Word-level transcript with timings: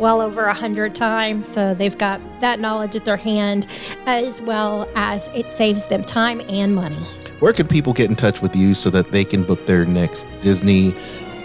well 0.00 0.20
over 0.20 0.46
a 0.46 0.54
hundred 0.54 0.94
times, 0.94 1.46
so 1.46 1.74
they've 1.74 1.96
got 1.96 2.20
that 2.40 2.58
knowledge 2.58 2.96
at 2.96 3.04
their 3.04 3.16
hand, 3.16 3.66
as 4.06 4.42
well 4.42 4.88
as 4.96 5.28
it 5.34 5.48
saves 5.48 5.86
them 5.86 6.02
time 6.02 6.40
and 6.48 6.74
money. 6.74 6.96
Where 7.40 7.52
can 7.52 7.66
people 7.66 7.92
get 7.92 8.10
in 8.10 8.16
touch 8.16 8.42
with 8.42 8.56
you 8.56 8.74
so 8.74 8.90
that 8.90 9.12
they 9.12 9.24
can 9.24 9.44
book 9.44 9.64
their 9.66 9.84
next 9.86 10.26
Disney 10.40 10.94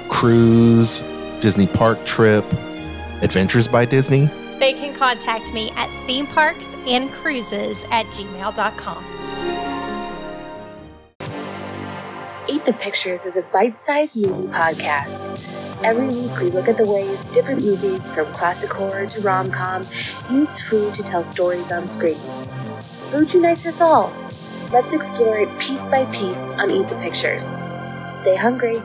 cruise, 0.09 1.01
Disney 1.39 1.67
park 1.67 2.03
trip, 2.05 2.45
Adventures 3.21 3.67
by 3.67 3.85
Disney? 3.85 4.29
They 4.59 4.73
can 4.73 4.93
contact 4.93 5.53
me 5.53 5.71
at 5.75 5.89
themeparksandcruises 6.07 7.89
at 7.91 8.05
gmail.com. 8.07 9.05
Eat 12.47 12.63
the 12.63 12.73
Pictures 12.73 13.25
is 13.25 13.37
a 13.37 13.41
bite 13.43 13.79
sized 13.79 14.27
movie 14.27 14.47
podcast. 14.49 15.64
Every 15.85 16.07
week, 16.07 16.35
we 16.39 16.47
look 16.47 16.67
at 16.67 16.77
the 16.77 16.85
ways 16.87 17.25
different 17.27 17.61
movies, 17.61 18.09
from 18.09 18.33
classic 18.33 18.73
horror 18.73 19.05
to 19.05 19.21
rom 19.21 19.51
com, 19.51 19.83
use 20.31 20.67
food 20.67 20.95
to 20.95 21.03
tell 21.03 21.21
stories 21.21 21.71
on 21.71 21.85
screen. 21.85 22.17
Food 23.09 23.31
unites 23.31 23.67
us 23.67 23.81
all. 23.81 24.11
Let's 24.73 24.95
explore 24.95 25.37
it 25.37 25.59
piece 25.59 25.85
by 25.85 26.05
piece 26.05 26.57
on 26.57 26.71
Eat 26.71 26.87
the 26.87 26.95
Pictures. 26.95 27.61
Stay 28.09 28.35
hungry. 28.35 28.81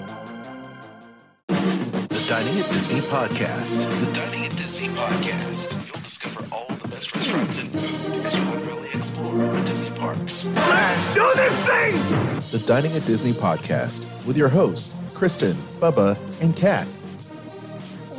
The 1.49 2.27
Dining 2.29 2.61
at 2.61 2.69
Disney 2.69 3.01
podcast. 3.01 3.79
The 4.05 4.13
Dining 4.13 4.45
at 4.45 4.51
Disney 4.51 4.89
podcast. 4.89 5.73
You'll 5.87 6.03
discover 6.03 6.47
all 6.53 6.67
the 6.83 6.89
best 6.89 7.15
restaurants 7.17 7.63
and 7.63 7.73
food 7.73 8.27
as 8.27 8.37
you 8.37 8.45
literally 8.51 8.91
explore 8.93 9.33
the 9.39 9.63
Disney 9.63 9.97
parks. 9.97 10.45
Let's 10.45 11.15
do 11.15 11.33
this 11.35 11.67
thing! 11.67 11.95
The 12.61 12.63
Dining 12.67 12.93
at 12.93 13.07
Disney 13.07 13.33
podcast 13.33 14.07
with 14.27 14.37
your 14.37 14.51
hosts, 14.51 14.95
Kristen, 15.15 15.55
Bubba, 15.81 16.19
and 16.43 16.55
Kat. 16.55 16.87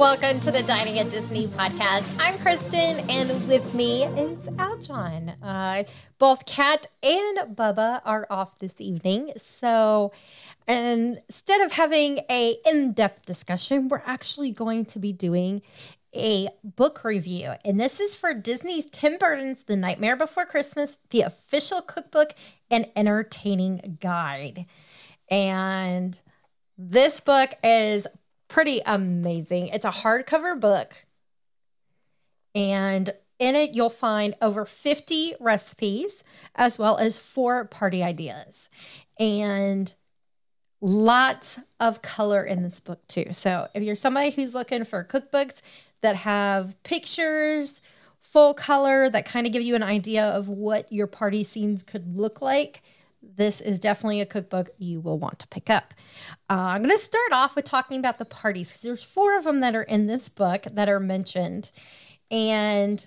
Welcome 0.01 0.39
to 0.39 0.51
the 0.51 0.63
Dining 0.63 0.97
at 0.97 1.11
Disney 1.11 1.45
podcast. 1.45 2.11
I'm 2.19 2.35
Kristen, 2.39 3.07
and 3.07 3.47
with 3.47 3.75
me 3.75 4.05
is 4.05 4.39
Aljon. 4.49 5.35
Uh, 5.43 5.83
both 6.17 6.47
Kat 6.47 6.87
and 7.03 7.55
Bubba 7.55 8.01
are 8.03 8.25
off 8.31 8.57
this 8.57 8.81
evening, 8.81 9.31
so 9.37 10.11
instead 10.67 11.61
of 11.61 11.73
having 11.73 12.21
a 12.31 12.55
in-depth 12.65 13.27
discussion, 13.27 13.89
we're 13.89 14.01
actually 14.03 14.51
going 14.51 14.85
to 14.85 14.97
be 14.97 15.13
doing 15.13 15.61
a 16.15 16.49
book 16.63 17.03
review. 17.03 17.53
And 17.63 17.79
this 17.79 17.99
is 17.99 18.15
for 18.15 18.33
Disney's 18.33 18.87
Tim 18.87 19.19
Burton's 19.19 19.65
The 19.65 19.75
Nightmare 19.75 20.15
Before 20.15 20.47
Christmas, 20.47 20.97
the 21.11 21.21
official 21.21 21.79
cookbook 21.79 22.33
and 22.71 22.89
entertaining 22.95 23.99
guide. 24.01 24.65
And 25.29 26.19
this 26.75 27.19
book 27.19 27.51
is 27.63 28.07
pretty 28.51 28.81
amazing. 28.85 29.67
It's 29.67 29.85
a 29.85 29.91
hardcover 29.91 30.59
book. 30.59 31.05
And 32.53 33.13
in 33.39 33.55
it, 33.55 33.71
you'll 33.71 33.89
find 33.89 34.35
over 34.41 34.65
50 34.65 35.35
recipes 35.39 36.21
as 36.55 36.77
well 36.77 36.97
as 36.97 37.17
four 37.17 37.63
party 37.63 38.03
ideas. 38.03 38.69
And 39.17 39.95
lots 40.81 41.61
of 41.79 42.01
color 42.01 42.43
in 42.43 42.61
this 42.61 42.81
book, 42.81 43.07
too. 43.07 43.27
So 43.31 43.69
if 43.73 43.83
you're 43.83 43.95
somebody 43.95 44.31
who's 44.31 44.53
looking 44.53 44.83
for 44.83 45.05
cookbooks 45.05 45.61
that 46.01 46.17
have 46.17 46.75
pictures, 46.83 47.81
full 48.19 48.53
color, 48.53 49.09
that 49.09 49.25
kind 49.25 49.47
of 49.47 49.53
give 49.53 49.63
you 49.63 49.75
an 49.75 49.83
idea 49.83 50.25
of 50.25 50.49
what 50.49 50.91
your 50.91 51.07
party 51.07 51.45
scenes 51.45 51.83
could 51.83 52.17
look 52.17 52.41
like, 52.41 52.83
this 53.21 53.61
is 53.61 53.79
definitely 53.79 54.21
a 54.21 54.25
cookbook 54.25 54.69
you 54.77 54.99
will 54.99 55.19
want 55.19 55.39
to 55.39 55.47
pick 55.47 55.69
up. 55.69 55.93
Uh, 56.49 56.53
I'm 56.53 56.83
going 56.83 56.95
to 56.95 57.03
start 57.03 57.31
off 57.31 57.55
with 57.55 57.65
talking 57.65 57.99
about 57.99 58.17
the 58.17 58.25
parties 58.25 58.69
because 58.69 58.81
there's 58.81 59.03
four 59.03 59.37
of 59.37 59.43
them 59.43 59.59
that 59.59 59.75
are 59.75 59.83
in 59.83 60.07
this 60.07 60.29
book 60.29 60.65
that 60.71 60.89
are 60.89 60.99
mentioned. 60.99 61.71
And 62.29 63.05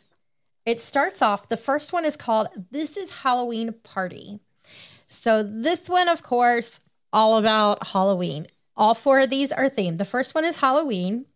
it 0.65 0.81
starts 0.81 1.21
off, 1.21 1.49
the 1.49 1.57
first 1.57 1.93
one 1.93 2.05
is 2.05 2.17
called 2.17 2.49
This 2.71 2.97
is 2.97 3.23
Halloween 3.23 3.75
Party. 3.83 4.41
So, 5.09 5.43
this 5.43 5.89
one, 5.89 6.09
of 6.09 6.23
course, 6.23 6.81
all 7.13 7.37
about 7.37 7.89
Halloween. 7.89 8.47
All 8.77 8.95
four 8.95 9.21
of 9.21 9.31
these 9.31 9.53
are 9.53 9.71
themed. 9.71 9.99
The 9.99 10.05
first 10.05 10.35
one 10.35 10.45
is 10.45 10.57
Halloween. 10.57 11.27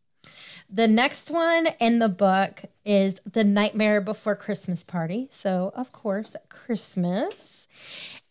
The 0.70 0.88
next 0.88 1.30
one 1.30 1.68
in 1.80 1.98
the 1.98 2.08
book 2.08 2.64
is 2.84 3.20
The 3.30 3.44
Nightmare 3.44 4.00
Before 4.00 4.34
Christmas 4.34 4.84
Party. 4.84 5.28
So, 5.30 5.72
of 5.74 5.92
course, 5.92 6.36
Christmas. 6.48 7.68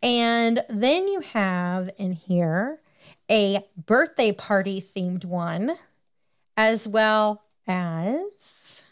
And 0.01 0.63
then 0.69 1.07
you 1.07 1.21
have 1.21 1.89
in 1.97 2.13
here 2.13 2.79
a 3.29 3.65
birthday 3.75 4.31
party 4.31 4.81
themed 4.81 5.25
one, 5.25 5.75
as 6.55 6.87
well 6.87 7.43
as 7.67 8.85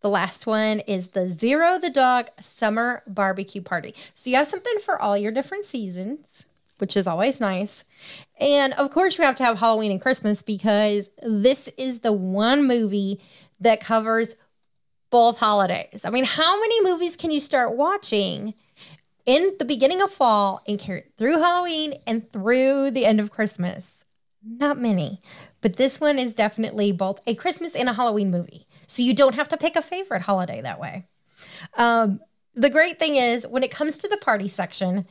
the 0.00 0.08
last 0.08 0.46
one 0.46 0.80
is 0.80 1.08
the 1.08 1.28
Zero 1.28 1.78
the 1.78 1.90
Dog 1.90 2.28
Summer 2.40 3.02
Barbecue 3.06 3.62
Party. 3.62 3.94
So 4.14 4.30
you 4.30 4.36
have 4.36 4.46
something 4.46 4.78
for 4.82 5.00
all 5.00 5.16
your 5.16 5.30
different 5.30 5.66
seasons, 5.66 6.46
which 6.78 6.96
is 6.96 7.06
always 7.06 7.38
nice. 7.38 7.84
And 8.40 8.72
of 8.74 8.90
course, 8.90 9.18
you 9.18 9.24
have 9.24 9.36
to 9.36 9.44
have 9.44 9.60
Halloween 9.60 9.92
and 9.92 10.00
Christmas 10.00 10.42
because 10.42 11.10
this 11.22 11.68
is 11.76 12.00
the 12.00 12.12
one 12.12 12.66
movie 12.66 13.20
that 13.60 13.84
covers 13.84 14.36
both 15.10 15.38
holidays. 15.38 16.04
I 16.04 16.10
mean, 16.10 16.24
how 16.24 16.58
many 16.58 16.82
movies 16.82 17.16
can 17.16 17.30
you 17.30 17.40
start 17.40 17.76
watching? 17.76 18.54
In 19.26 19.52
the 19.58 19.64
beginning 19.64 20.02
of 20.02 20.10
fall 20.10 20.62
and 20.66 20.78
carry 20.78 21.00
it 21.00 21.12
through 21.16 21.38
Halloween 21.38 21.94
and 22.06 22.30
through 22.30 22.90
the 22.90 23.06
end 23.06 23.20
of 23.20 23.30
Christmas. 23.30 24.04
Not 24.42 24.80
many, 24.80 25.20
but 25.60 25.76
this 25.76 26.00
one 26.00 26.18
is 26.18 26.34
definitely 26.34 26.92
both 26.92 27.20
a 27.26 27.34
Christmas 27.34 27.76
and 27.76 27.88
a 27.88 27.92
Halloween 27.92 28.30
movie. 28.30 28.66
So 28.86 29.02
you 29.02 29.14
don't 29.14 29.34
have 29.34 29.48
to 29.48 29.56
pick 29.56 29.76
a 29.76 29.82
favorite 29.82 30.22
holiday 30.22 30.62
that 30.62 30.80
way. 30.80 31.06
Um, 31.76 32.20
the 32.54 32.70
great 32.70 32.98
thing 32.98 33.16
is, 33.16 33.46
when 33.46 33.62
it 33.62 33.70
comes 33.70 33.96
to 33.98 34.08
the 34.08 34.16
party 34.16 34.48
section, 34.48 35.06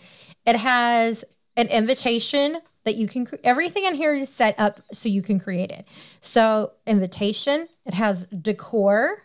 it 0.46 0.56
has 0.56 1.24
an 1.56 1.68
invitation 1.68 2.58
that 2.86 2.96
you 2.96 3.08
can, 3.08 3.28
everything 3.44 3.86
in 3.86 3.96
here 3.96 4.14
is 4.14 4.30
set 4.30 4.60
up 4.60 4.82
so 4.94 5.10
you 5.10 5.22
can 5.22 5.40
create 5.40 5.72
it. 5.72 5.86
So, 6.22 6.74
invitation, 6.86 7.68
it 7.86 7.94
has 7.94 8.26
decor, 8.28 9.24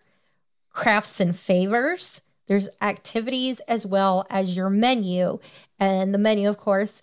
crafts 0.71 1.21
and 1.21 1.37
favors, 1.37 2.21
there's 2.47 2.69
activities 2.81 3.61
as 3.61 3.87
well 3.87 4.27
as 4.31 4.57
your 4.57 4.71
menu. 4.71 5.39
And 5.79 6.15
the 6.15 6.19
menu, 6.19 6.49
of 6.49 6.59
course, 6.59 7.03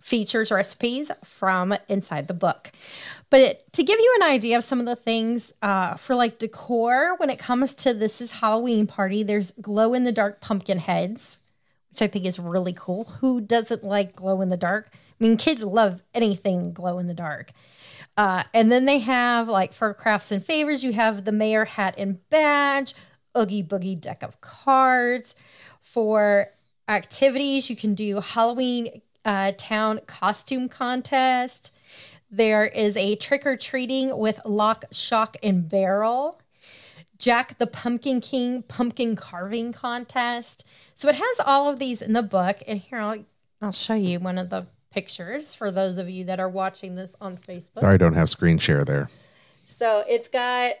features 0.00 0.50
recipes 0.50 1.10
from 1.22 1.74
inside 1.88 2.26
the 2.26 2.34
book. 2.34 2.72
But 3.28 3.40
it, 3.40 3.72
to 3.74 3.82
give 3.82 3.98
you 3.98 4.18
an 4.20 4.30
idea 4.30 4.56
of 4.56 4.64
some 4.64 4.80
of 4.80 4.86
the 4.86 4.96
things 4.96 5.52
uh, 5.62 5.94
for 5.94 6.14
like 6.14 6.38
decor, 6.38 7.14
when 7.18 7.30
it 7.30 7.38
comes 7.38 7.74
to 7.74 7.94
this 7.94 8.20
is 8.20 8.40
Halloween 8.40 8.86
party, 8.86 9.22
there's 9.22 9.52
glow 9.52 9.94
in 9.94 10.04
the 10.04 10.12
dark 10.12 10.40
pumpkin 10.40 10.78
heads, 10.78 11.38
which 11.90 12.02
I 12.02 12.06
think 12.06 12.24
is 12.24 12.38
really 12.38 12.72
cool. 12.72 13.04
Who 13.20 13.40
doesn't 13.40 13.84
like 13.84 14.16
glow 14.16 14.40
in 14.40 14.48
the 14.48 14.56
dark? 14.56 14.88
I 14.92 15.24
mean, 15.24 15.36
kids 15.36 15.62
love 15.62 16.02
anything 16.14 16.72
glow 16.72 16.98
in 16.98 17.06
the 17.06 17.14
dark. 17.14 17.52
Uh, 18.16 18.42
and 18.52 18.72
then 18.72 18.86
they 18.86 18.98
have 18.98 19.48
like 19.48 19.72
for 19.72 19.92
crafts 19.94 20.32
and 20.32 20.44
favors, 20.44 20.82
you 20.82 20.92
have 20.92 21.24
the 21.24 21.32
mayor 21.32 21.66
hat 21.66 21.94
and 21.96 22.26
badge, 22.30 22.94
Oogie 23.36 23.62
Boogie 23.62 24.00
deck 24.00 24.22
of 24.22 24.40
cards. 24.40 25.34
For 25.80 26.48
activities, 26.88 27.70
you 27.70 27.76
can 27.76 27.94
do 27.94 28.20
Halloween 28.20 29.02
uh, 29.24 29.52
town 29.56 30.00
costume 30.06 30.68
contest. 30.68 31.72
There 32.30 32.64
is 32.64 32.96
a 32.96 33.16
trick 33.16 33.44
or 33.44 33.56
treating 33.56 34.16
with 34.16 34.40
lock, 34.44 34.84
shock, 34.92 35.36
and 35.42 35.68
barrel. 35.68 36.40
Jack 37.18 37.58
the 37.58 37.66
Pumpkin 37.66 38.20
King 38.20 38.62
pumpkin 38.62 39.14
carving 39.14 39.72
contest. 39.72 40.66
So 40.94 41.08
it 41.08 41.16
has 41.16 41.40
all 41.44 41.68
of 41.68 41.78
these 41.78 42.00
in 42.00 42.14
the 42.14 42.22
book. 42.22 42.62
And 42.66 42.78
here 42.78 42.98
I'll, 42.98 43.24
I'll 43.60 43.72
show 43.72 43.94
you 43.94 44.20
one 44.20 44.38
of 44.38 44.48
the 44.48 44.66
pictures 44.90 45.54
for 45.54 45.70
those 45.70 45.98
of 45.98 46.08
you 46.08 46.24
that 46.24 46.40
are 46.40 46.48
watching 46.48 46.94
this 46.94 47.14
on 47.20 47.36
Facebook. 47.36 47.80
Sorry, 47.80 47.94
I 47.94 47.98
don't 47.98 48.14
have 48.14 48.30
screen 48.30 48.58
share 48.58 48.84
there. 48.84 49.10
So 49.66 50.02
it's 50.08 50.28
got 50.28 50.72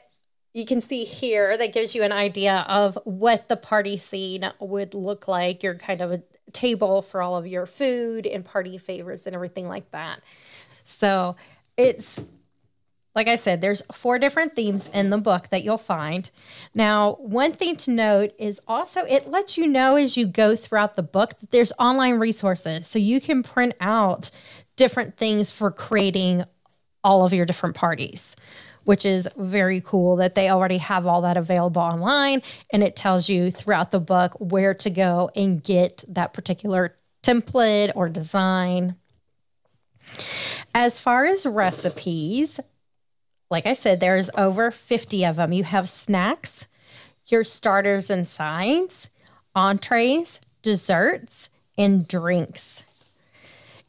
you 0.52 0.66
can 0.66 0.80
see 0.80 1.04
here 1.04 1.56
that 1.56 1.72
gives 1.72 1.94
you 1.94 2.02
an 2.02 2.12
idea 2.12 2.64
of 2.68 2.98
what 3.04 3.48
the 3.48 3.56
party 3.56 3.96
scene 3.96 4.50
would 4.58 4.94
look 4.94 5.28
like. 5.28 5.62
You're 5.62 5.76
kind 5.76 6.00
of 6.00 6.12
a 6.12 6.22
table 6.52 7.02
for 7.02 7.22
all 7.22 7.36
of 7.36 7.46
your 7.46 7.66
food 7.66 8.26
and 8.26 8.44
party 8.44 8.76
favors 8.76 9.26
and 9.26 9.34
everything 9.34 9.68
like 9.68 9.90
that. 9.92 10.20
So 10.84 11.36
it's 11.76 12.20
like 13.14 13.26
I 13.26 13.36
said, 13.36 13.60
there's 13.60 13.82
four 13.92 14.18
different 14.18 14.54
themes 14.54 14.88
in 14.88 15.10
the 15.10 15.18
book 15.18 15.48
that 15.48 15.64
you'll 15.64 15.78
find. 15.78 16.30
Now, 16.74 17.14
one 17.14 17.52
thing 17.52 17.76
to 17.76 17.90
note 17.90 18.32
is 18.38 18.60
also 18.68 19.04
it 19.04 19.28
lets 19.28 19.58
you 19.58 19.66
know 19.66 19.96
as 19.96 20.16
you 20.16 20.26
go 20.26 20.54
throughout 20.54 20.94
the 20.94 21.02
book 21.02 21.38
that 21.40 21.50
there's 21.50 21.72
online 21.78 22.14
resources. 22.14 22.86
So 22.86 22.98
you 22.98 23.20
can 23.20 23.42
print 23.42 23.74
out 23.80 24.30
different 24.76 25.16
things 25.16 25.50
for 25.50 25.70
creating 25.70 26.44
all 27.02 27.24
of 27.24 27.32
your 27.32 27.46
different 27.46 27.74
parties, 27.74 28.36
which 28.90 29.06
is 29.06 29.28
very 29.36 29.80
cool 29.80 30.16
that 30.16 30.34
they 30.34 30.50
already 30.50 30.78
have 30.78 31.06
all 31.06 31.20
that 31.20 31.36
available 31.36 31.80
online. 31.80 32.42
And 32.72 32.82
it 32.82 32.96
tells 32.96 33.28
you 33.28 33.48
throughout 33.48 33.92
the 33.92 34.00
book 34.00 34.34
where 34.40 34.74
to 34.74 34.90
go 34.90 35.30
and 35.36 35.62
get 35.62 36.02
that 36.08 36.32
particular 36.32 36.96
template 37.22 37.92
or 37.94 38.08
design. 38.08 38.96
As 40.74 40.98
far 40.98 41.24
as 41.24 41.46
recipes, 41.46 42.58
like 43.48 43.64
I 43.64 43.74
said, 43.74 44.00
there's 44.00 44.28
over 44.36 44.72
50 44.72 45.24
of 45.24 45.36
them. 45.36 45.52
You 45.52 45.62
have 45.62 45.88
snacks, 45.88 46.66
your 47.28 47.44
starters 47.44 48.10
and 48.10 48.26
sides, 48.26 49.08
entrees, 49.54 50.40
desserts, 50.62 51.48
and 51.78 52.08
drinks. 52.08 52.84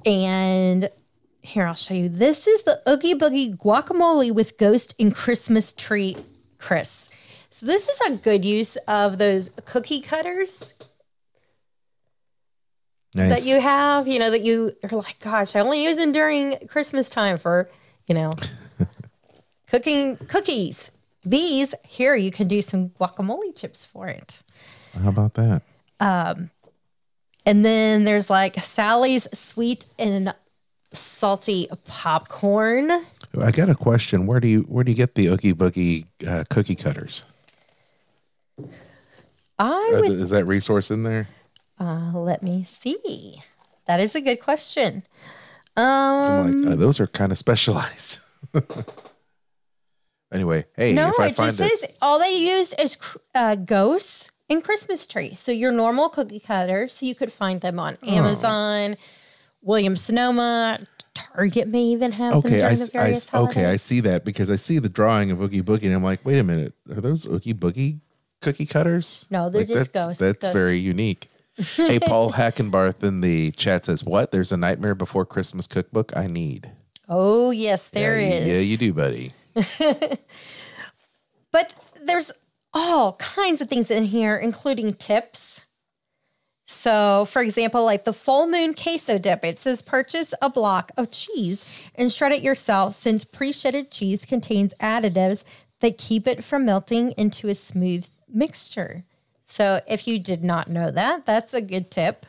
And 0.06 0.92
here, 1.42 1.66
I'll 1.66 1.74
show 1.74 1.94
you. 1.94 2.10
This 2.10 2.48
is 2.48 2.64
the 2.64 2.82
Oogie 2.88 3.16
Boogie 3.16 3.56
guacamole 3.56 4.32
with 4.34 4.58
ghost 4.58 4.94
and 5.00 5.14
Christmas 5.14 5.74
tree 5.74 6.16
crisps. 6.58 7.10
So 7.50 7.66
this 7.66 7.90
is 7.90 8.00
a 8.08 8.16
good 8.16 8.46
use 8.46 8.76
of 8.88 9.18
those 9.18 9.50
cookie 9.66 10.00
cutters 10.02 10.74
Nice. 13.14 13.30
that 13.30 13.46
you 13.50 13.60
have, 13.60 14.08
you 14.08 14.20
know, 14.20 14.30
that 14.30 14.42
you 14.42 14.72
are 14.84 14.90
like, 14.98 15.20
gosh, 15.20 15.56
I 15.56 15.60
only 15.60 15.84
use 15.84 15.98
them 15.98 16.12
during 16.14 16.58
Christmas 16.68 17.10
time 17.10 17.38
for, 17.38 17.70
you 18.08 18.16
know, 18.16 18.32
cooking 19.68 20.16
cookies. 20.28 20.92
These 21.24 21.76
here, 21.86 22.16
you 22.16 22.32
can 22.32 22.48
do 22.48 22.62
some 22.62 22.90
guacamole 22.92 23.56
chips 23.56 23.86
for 23.86 24.08
it. 24.08 24.42
How 24.94 25.10
about 25.10 25.34
that? 25.36 25.62
Um, 26.00 26.52
And 27.46 27.66
then 27.66 28.06
there's 28.06 28.30
like 28.30 28.56
Sally's 28.62 29.28
sweet 29.38 29.86
and 30.00 30.34
salty 30.94 31.68
popcorn. 31.86 32.92
I 33.42 33.52
got 33.52 33.70
a 33.70 33.76
question. 33.76 34.26
Where 34.26 34.40
do 34.40 34.48
you 34.48 34.62
where 34.64 34.84
do 34.84 34.92
you 34.92 34.98
get 34.98 35.16
the 35.16 35.28
Oogie 35.28 35.54
Boogie 35.54 36.06
uh, 36.28 36.44
cookie 36.50 36.76
cutters? 36.76 37.24
I 39.60 39.90
would 39.94 40.12
Is 40.20 40.30
that 40.32 40.46
resource 40.46 40.92
in 40.92 41.04
there? 41.04 41.28
uh, 41.80 42.12
let 42.14 42.42
me 42.44 42.64
see. 42.64 43.36
That 43.86 44.00
is 44.00 44.16
a 44.16 44.22
good 44.22 44.40
question. 44.40 45.04
I'm 45.78 46.62
like, 46.64 46.74
uh, 46.74 46.76
those 46.76 47.00
are 47.00 47.08
kind 47.08 47.32
of 47.32 47.38
specialized. 47.38 48.20
anyway, 50.34 50.66
hey, 50.76 50.94
No, 50.94 51.10
if 51.10 51.20
I 51.20 51.28
it 51.28 51.36
find 51.36 51.56
just 51.58 51.74
it, 51.74 51.80
says 51.80 51.90
all 52.02 52.20
they 52.20 52.36
use 52.36 52.74
is 52.74 52.96
cr- 52.96 53.18
uh, 53.34 53.56
ghosts 53.56 54.32
and 54.50 54.64
Christmas 54.64 55.08
trees. 55.08 55.40
So 55.40 55.52
your 55.52 55.72
normal 55.72 56.10
cookie 56.10 56.40
cutters, 56.40 56.94
so 56.94 57.06
you 57.06 57.16
could 57.16 57.32
find 57.32 57.62
them 57.62 57.80
on 57.80 57.98
Oh. 58.04 58.08
Amazon, 58.12 58.98
Williams 59.62 60.02
Sonoma, 60.02 60.80
Target 61.14 61.68
may 61.68 61.84
even 61.84 62.12
have 62.14 62.32
them 62.32 62.40
okay, 62.40 62.50
during 62.60 62.66
I, 62.66 62.76
the 62.76 62.84
I 62.84 62.88
various 63.04 63.28
s- 63.28 63.34
okay, 63.34 63.66
I 63.66 63.76
see 63.76 64.00
that 64.02 64.24
because 64.26 64.50
I 64.50 64.56
see 64.56 64.80
the 64.80 64.90
drawing 64.90 65.30
of 65.32 65.42
Oogie 65.42 65.62
Boogie, 65.62 65.84
and 65.86 65.94
I'm 65.94 66.04
like, 66.04 66.24
wait 66.26 66.40
a 66.40 66.44
minute, 66.44 66.74
are 66.90 67.02
those 67.02 67.28
Oogie 67.28 67.54
Boogie 67.54 68.00
cookie 68.42 68.66
cutters? 68.66 69.26
No, 69.30 69.50
they're 69.50 69.62
Like, 69.62 69.68
just 69.68 69.94
that's, 69.94 70.08
ghost- 70.08 70.20
That's 70.20 70.38
ghost. 70.40 70.54
very 70.54 70.78
unique. 70.80 71.28
hey, 71.76 72.00
Paul 72.00 72.32
Hackenbarth 72.32 73.04
in 73.04 73.22
the 73.22 73.52
chat 73.52 73.86
says, 73.86 74.04
"What? 74.06 74.32
There's 74.32 74.52
a 74.54 74.58
Nightmare 74.58 74.96
Before 74.96 75.26
Christmas 75.26 75.68
cookbook 75.68 76.16
I 76.16 76.28
need." 76.28 76.72
Oh 77.10 77.52
yes, 77.52 77.90
there 77.90 78.18
yeah, 78.20 78.28
is. 78.30 78.48
Yeah, 78.48 78.60
you 78.60 78.78
do, 78.78 78.94
buddy. 78.94 79.34
But 81.52 81.76
there's 82.02 82.32
all 82.74 83.14
kinds 83.14 83.62
of 83.62 83.68
things 83.68 83.92
in 83.92 84.06
here, 84.06 84.38
including 84.38 84.94
tips. 84.94 85.66
So, 86.72 87.26
for 87.26 87.42
example, 87.42 87.84
like 87.84 88.06
the 88.06 88.14
full 88.14 88.48
moon 88.48 88.74
queso 88.74 89.18
dip, 89.18 89.44
it 89.44 89.60
says 89.60 89.82
purchase 89.82 90.34
a 90.42 90.50
block 90.50 90.92
of 90.96 91.12
cheese 91.12 91.84
and 91.96 92.12
shred 92.12 92.32
it 92.32 92.42
yourself 92.42 92.96
since 92.96 93.24
pre 93.24 93.52
shredded 93.52 93.92
cheese 93.92 94.26
contains 94.26 94.74
additives 94.80 95.44
that 95.82 95.98
keep 95.98 96.28
it 96.28 96.44
from 96.44 96.66
melting 96.66 97.12
into 97.18 97.50
a 97.50 97.56
smooth 97.56 98.08
mixture. 98.30 99.04
So, 99.46 99.82
if 99.88 100.08
you 100.08 100.18
did 100.18 100.44
not 100.44 100.70
know 100.70 100.90
that, 100.92 101.26
that's 101.26 101.54
a 101.54 101.62
good 101.62 101.92
tip, 101.92 102.26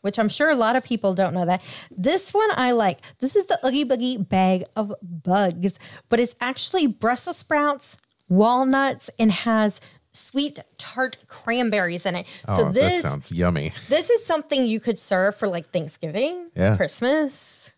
which 0.00 0.18
I'm 0.18 0.28
sure 0.28 0.48
a 0.50 0.54
lot 0.54 0.76
of 0.76 0.84
people 0.84 1.14
don't 1.14 1.34
know 1.34 1.44
that. 1.44 1.60
This 1.90 2.32
one 2.32 2.50
I 2.54 2.70
like. 2.70 3.00
This 3.18 3.34
is 3.34 3.46
the 3.46 3.58
Oogie 3.66 3.84
Boogie 3.84 4.28
bag 4.28 4.62
of 4.76 4.94
bugs, 5.02 5.74
but 6.08 6.20
it's 6.20 6.36
actually 6.40 6.86
Brussels 6.86 7.38
sprouts, 7.38 7.98
walnuts, 8.28 9.10
and 9.18 9.32
has 9.32 9.80
sweet 10.16 10.58
tart 10.78 11.18
cranberries 11.28 12.06
in 12.06 12.16
it. 12.16 12.26
Oh, 12.48 12.56
so 12.56 12.64
that 12.64 12.74
this 12.74 13.02
sounds 13.02 13.30
yummy. 13.32 13.70
this 13.88 14.10
is 14.10 14.24
something 14.24 14.64
you 14.66 14.80
could 14.80 14.98
serve 14.98 15.36
for 15.36 15.48
like 15.48 15.68
Thanksgiving, 15.70 16.50
Yeah. 16.56 16.76
Christmas. 16.76 17.72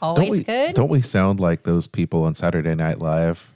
Don't 0.00 0.10
Always 0.10 0.30
we? 0.30 0.44
good. 0.44 0.74
Don't 0.74 0.90
we 0.90 1.00
sound 1.02 1.40
like 1.40 1.62
those 1.62 1.86
people 1.86 2.24
on 2.24 2.34
Saturday 2.34 2.74
Night 2.74 2.98
Live? 2.98 3.50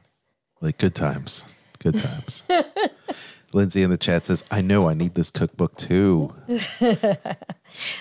Like 0.63 0.79
good 0.79 0.95
times, 0.95 1.45
good 1.79 1.99
times. 1.99 2.43
Lindsay 3.53 3.83
in 3.83 3.91
the 3.91 3.97
chat 3.99 4.27
says, 4.27 4.45
"I 4.51 4.61
know 4.61 4.89
I 4.89 4.95
need 4.95 5.15
this 5.15 5.31
cookbook 5.31 5.77
too." 5.77 6.33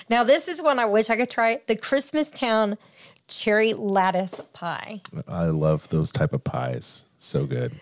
Now 0.08 0.24
this 0.24 0.48
is 0.48 0.60
one 0.60 0.78
I 0.78 0.84
wish 0.86 1.10
I 1.10 1.16
could 1.16 1.30
try. 1.30 1.60
The 1.66 1.76
Christmas 1.76 2.30
Town 2.30 2.76
cherry 3.28 3.72
lattice 3.72 4.40
pie. 4.52 5.00
I 5.28 5.44
love 5.44 5.88
those 5.90 6.10
type 6.10 6.32
of 6.32 6.42
pies. 6.42 7.04
So 7.18 7.46
good. 7.46 7.72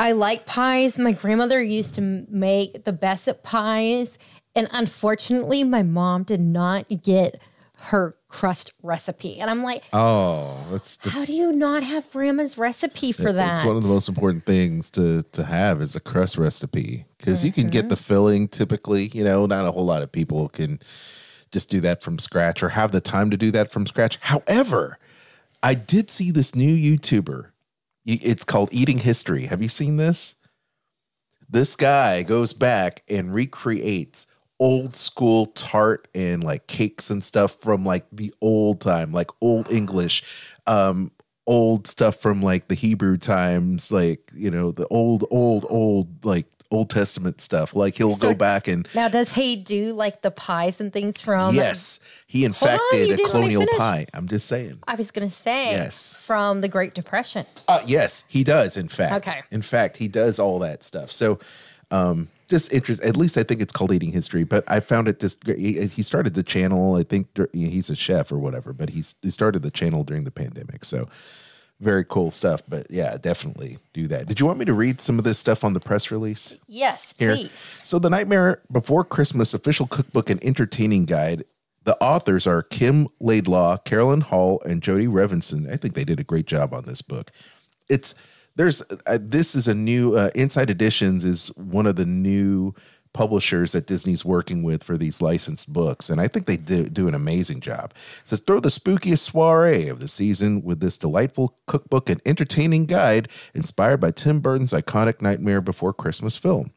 I 0.00 0.12
like 0.12 0.46
pies. 0.46 0.96
My 0.96 1.12
grandmother 1.12 1.62
used 1.62 1.94
to 1.96 2.00
make 2.00 2.84
the 2.84 2.92
best 2.92 3.28
at 3.28 3.42
pies. 3.42 4.18
And 4.56 4.66
unfortunately, 4.72 5.62
my 5.62 5.82
mom 5.82 6.22
did 6.22 6.40
not 6.40 6.86
get 7.02 7.38
her 7.80 8.14
crust 8.28 8.72
recipe. 8.82 9.38
And 9.38 9.50
I'm 9.50 9.62
like, 9.62 9.82
Oh, 9.92 10.66
that's 10.70 10.96
the, 10.96 11.10
how 11.10 11.26
do 11.26 11.34
you 11.34 11.52
not 11.52 11.82
have 11.82 12.10
grandma's 12.10 12.56
recipe 12.56 13.12
for 13.12 13.30
that? 13.30 13.52
It's 13.52 13.64
one 13.64 13.76
of 13.76 13.82
the 13.82 13.90
most 13.90 14.08
important 14.08 14.46
things 14.46 14.90
to 14.92 15.22
to 15.32 15.44
have 15.44 15.82
is 15.82 15.94
a 15.94 16.00
crust 16.00 16.38
recipe 16.38 17.04
because 17.18 17.44
you 17.44 17.52
can 17.52 17.68
get 17.68 17.90
the 17.90 17.94
mm-hmm. 17.94 18.04
filling 18.04 18.48
typically. 18.48 19.08
You 19.08 19.22
know, 19.22 19.44
not 19.44 19.66
a 19.66 19.70
whole 19.70 19.84
lot 19.84 20.02
of 20.02 20.10
people 20.10 20.48
can 20.48 20.80
just 21.52 21.68
do 21.68 21.80
that 21.80 22.02
from 22.02 22.18
scratch 22.18 22.62
or 22.62 22.70
have 22.70 22.92
the 22.92 23.02
time 23.02 23.30
to 23.30 23.36
do 23.36 23.50
that 23.50 23.70
from 23.70 23.86
scratch. 23.86 24.16
However, 24.22 24.98
I 25.62 25.74
did 25.74 26.08
see 26.08 26.30
this 26.30 26.54
new 26.54 26.74
YouTuber. 26.74 27.50
It's 28.04 28.44
called 28.44 28.70
Eating 28.72 28.98
History. 28.98 29.46
Have 29.46 29.62
you 29.62 29.68
seen 29.68 29.96
this? 29.96 30.36
This 31.48 31.76
guy 31.76 32.22
goes 32.22 32.52
back 32.52 33.02
and 33.08 33.34
recreates 33.34 34.26
old 34.58 34.94
school 34.94 35.46
tart 35.46 36.06
and 36.14 36.44
like 36.44 36.66
cakes 36.66 37.10
and 37.10 37.24
stuff 37.24 37.56
from 37.60 37.84
like 37.84 38.06
the 38.12 38.32
old 38.40 38.80
time, 38.80 39.12
like 39.12 39.30
old 39.40 39.70
English, 39.70 40.22
um, 40.66 41.10
old 41.46 41.86
stuff 41.86 42.16
from 42.16 42.42
like 42.42 42.68
the 42.68 42.74
Hebrew 42.74 43.16
times, 43.16 43.90
like 43.90 44.30
you 44.34 44.50
know 44.50 44.70
the 44.70 44.86
old, 44.88 45.26
old, 45.30 45.66
old 45.68 46.24
like 46.24 46.46
Old 46.70 46.88
Testament 46.90 47.40
stuff. 47.40 47.74
Like 47.74 47.96
he'll 47.96 48.14
So- 48.16 48.28
go 48.28 48.34
back 48.34 48.68
and 48.68 48.88
now, 48.94 49.08
does 49.08 49.34
he 49.34 49.56
do 49.56 49.92
like 49.92 50.22
the 50.22 50.30
pies 50.30 50.80
and 50.80 50.92
things 50.92 51.20
from? 51.20 51.54
yes, 51.54 52.00
he 52.26 52.44
in 52.44 52.52
fact 52.52 52.80
on, 52.92 52.98
did 52.98 53.10
a 53.10 53.16
didn't 53.16 53.18
let 53.18 53.26
me 53.26 53.30
colonial 53.54 53.66
pie. 53.76 54.06
I'm 54.14 54.28
just 54.28 54.46
saying. 54.46 54.78
I 54.86 54.94
was 54.94 55.10
going 55.10 55.28
to 55.28 55.34
say, 55.34 55.72
Yes. 55.72 56.14
from 56.14 56.60
the 56.60 56.68
Great 56.68 56.94
Depression. 56.94 57.46
Uh, 57.66 57.80
yes, 57.86 58.24
he 58.28 58.44
does. 58.44 58.76
In 58.76 58.88
fact, 58.88 59.26
Okay. 59.26 59.42
In 59.50 59.62
fact, 59.62 59.96
he 59.96 60.06
does 60.08 60.38
all 60.38 60.58
that 60.60 60.84
stuff. 60.84 61.10
So, 61.10 61.38
um, 61.90 62.28
just 62.48 62.72
interest. 62.72 63.02
At 63.04 63.16
least 63.16 63.36
I 63.36 63.42
think 63.44 63.60
it's 63.60 63.72
called 63.72 63.92
Eating 63.92 64.10
History. 64.12 64.42
But 64.44 64.64
I 64.66 64.80
found 64.80 65.06
it 65.08 65.20
just. 65.20 65.46
He, 65.46 65.86
he 65.86 66.02
started 66.02 66.34
the 66.34 66.42
channel. 66.42 66.96
I 66.96 67.04
think 67.04 67.28
he's 67.52 67.90
a 67.90 67.94
chef 67.96 68.32
or 68.32 68.38
whatever. 68.38 68.72
But 68.72 68.90
he's 68.90 69.14
he 69.22 69.30
started 69.30 69.62
the 69.62 69.70
channel 69.70 70.02
during 70.02 70.24
the 70.24 70.32
pandemic. 70.32 70.84
So, 70.84 71.08
very 71.80 72.04
cool 72.04 72.30
stuff. 72.30 72.62
But 72.68 72.90
yeah, 72.90 73.16
definitely 73.16 73.78
do 73.92 74.06
that. 74.08 74.26
Did 74.26 74.38
you 74.38 74.46
want 74.46 74.58
me 74.58 74.64
to 74.66 74.72
read 74.74 75.00
some 75.00 75.18
of 75.18 75.24
this 75.24 75.38
stuff 75.38 75.64
on 75.64 75.72
the 75.72 75.80
press 75.80 76.10
release? 76.10 76.56
Yes, 76.68 77.14
here. 77.18 77.34
please. 77.34 77.80
So, 77.82 77.98
the 77.98 78.10
Nightmare 78.10 78.62
Before 78.70 79.04
Christmas 79.04 79.54
official 79.54 79.86
cookbook 79.86 80.30
and 80.30 80.42
entertaining 80.44 81.06
guide. 81.06 81.44
The 81.84 81.96
authors 81.96 82.46
are 82.46 82.62
Kim 82.62 83.08
Laidlaw, 83.20 83.78
Carolyn 83.78 84.20
Hall, 84.20 84.60
and 84.66 84.82
Jody 84.82 85.08
Revenson. 85.08 85.66
I 85.72 85.76
think 85.76 85.94
they 85.94 86.04
did 86.04 86.20
a 86.20 86.24
great 86.24 86.46
job 86.46 86.74
on 86.74 86.84
this 86.84 87.00
book. 87.00 87.30
It's 87.88 88.14
there's 88.56 88.82
uh, 89.06 89.18
this 89.20 89.54
is 89.54 89.66
a 89.66 89.74
new 89.74 90.14
uh, 90.14 90.30
Insight 90.34 90.68
Editions 90.68 91.24
is 91.24 91.48
one 91.56 91.86
of 91.86 91.96
the 91.96 92.04
new 92.04 92.74
publishers 93.12 93.72
that 93.72 93.86
Disney's 93.86 94.24
working 94.24 94.62
with 94.62 94.82
for 94.82 94.96
these 94.96 95.20
licensed 95.20 95.72
books, 95.72 96.10
and 96.10 96.20
I 96.20 96.28
think 96.28 96.46
they 96.46 96.56
do, 96.56 96.88
do 96.88 97.08
an 97.08 97.14
amazing 97.14 97.60
job. 97.60 97.92
It 98.22 98.28
says 98.28 98.40
throw 98.40 98.60
the 98.60 98.68
spookiest 98.68 99.30
soiree 99.30 99.88
of 99.88 100.00
the 100.00 100.08
season 100.08 100.62
with 100.62 100.80
this 100.80 100.96
delightful 100.96 101.58
cookbook 101.66 102.08
and 102.08 102.20
entertaining 102.24 102.86
guide 102.86 103.28
inspired 103.54 104.00
by 104.00 104.12
Tim 104.12 104.40
Burton's 104.40 104.72
iconic 104.72 105.20
Nightmare 105.20 105.60
Before 105.60 105.92
Christmas 105.92 106.36
film. 106.36 106.72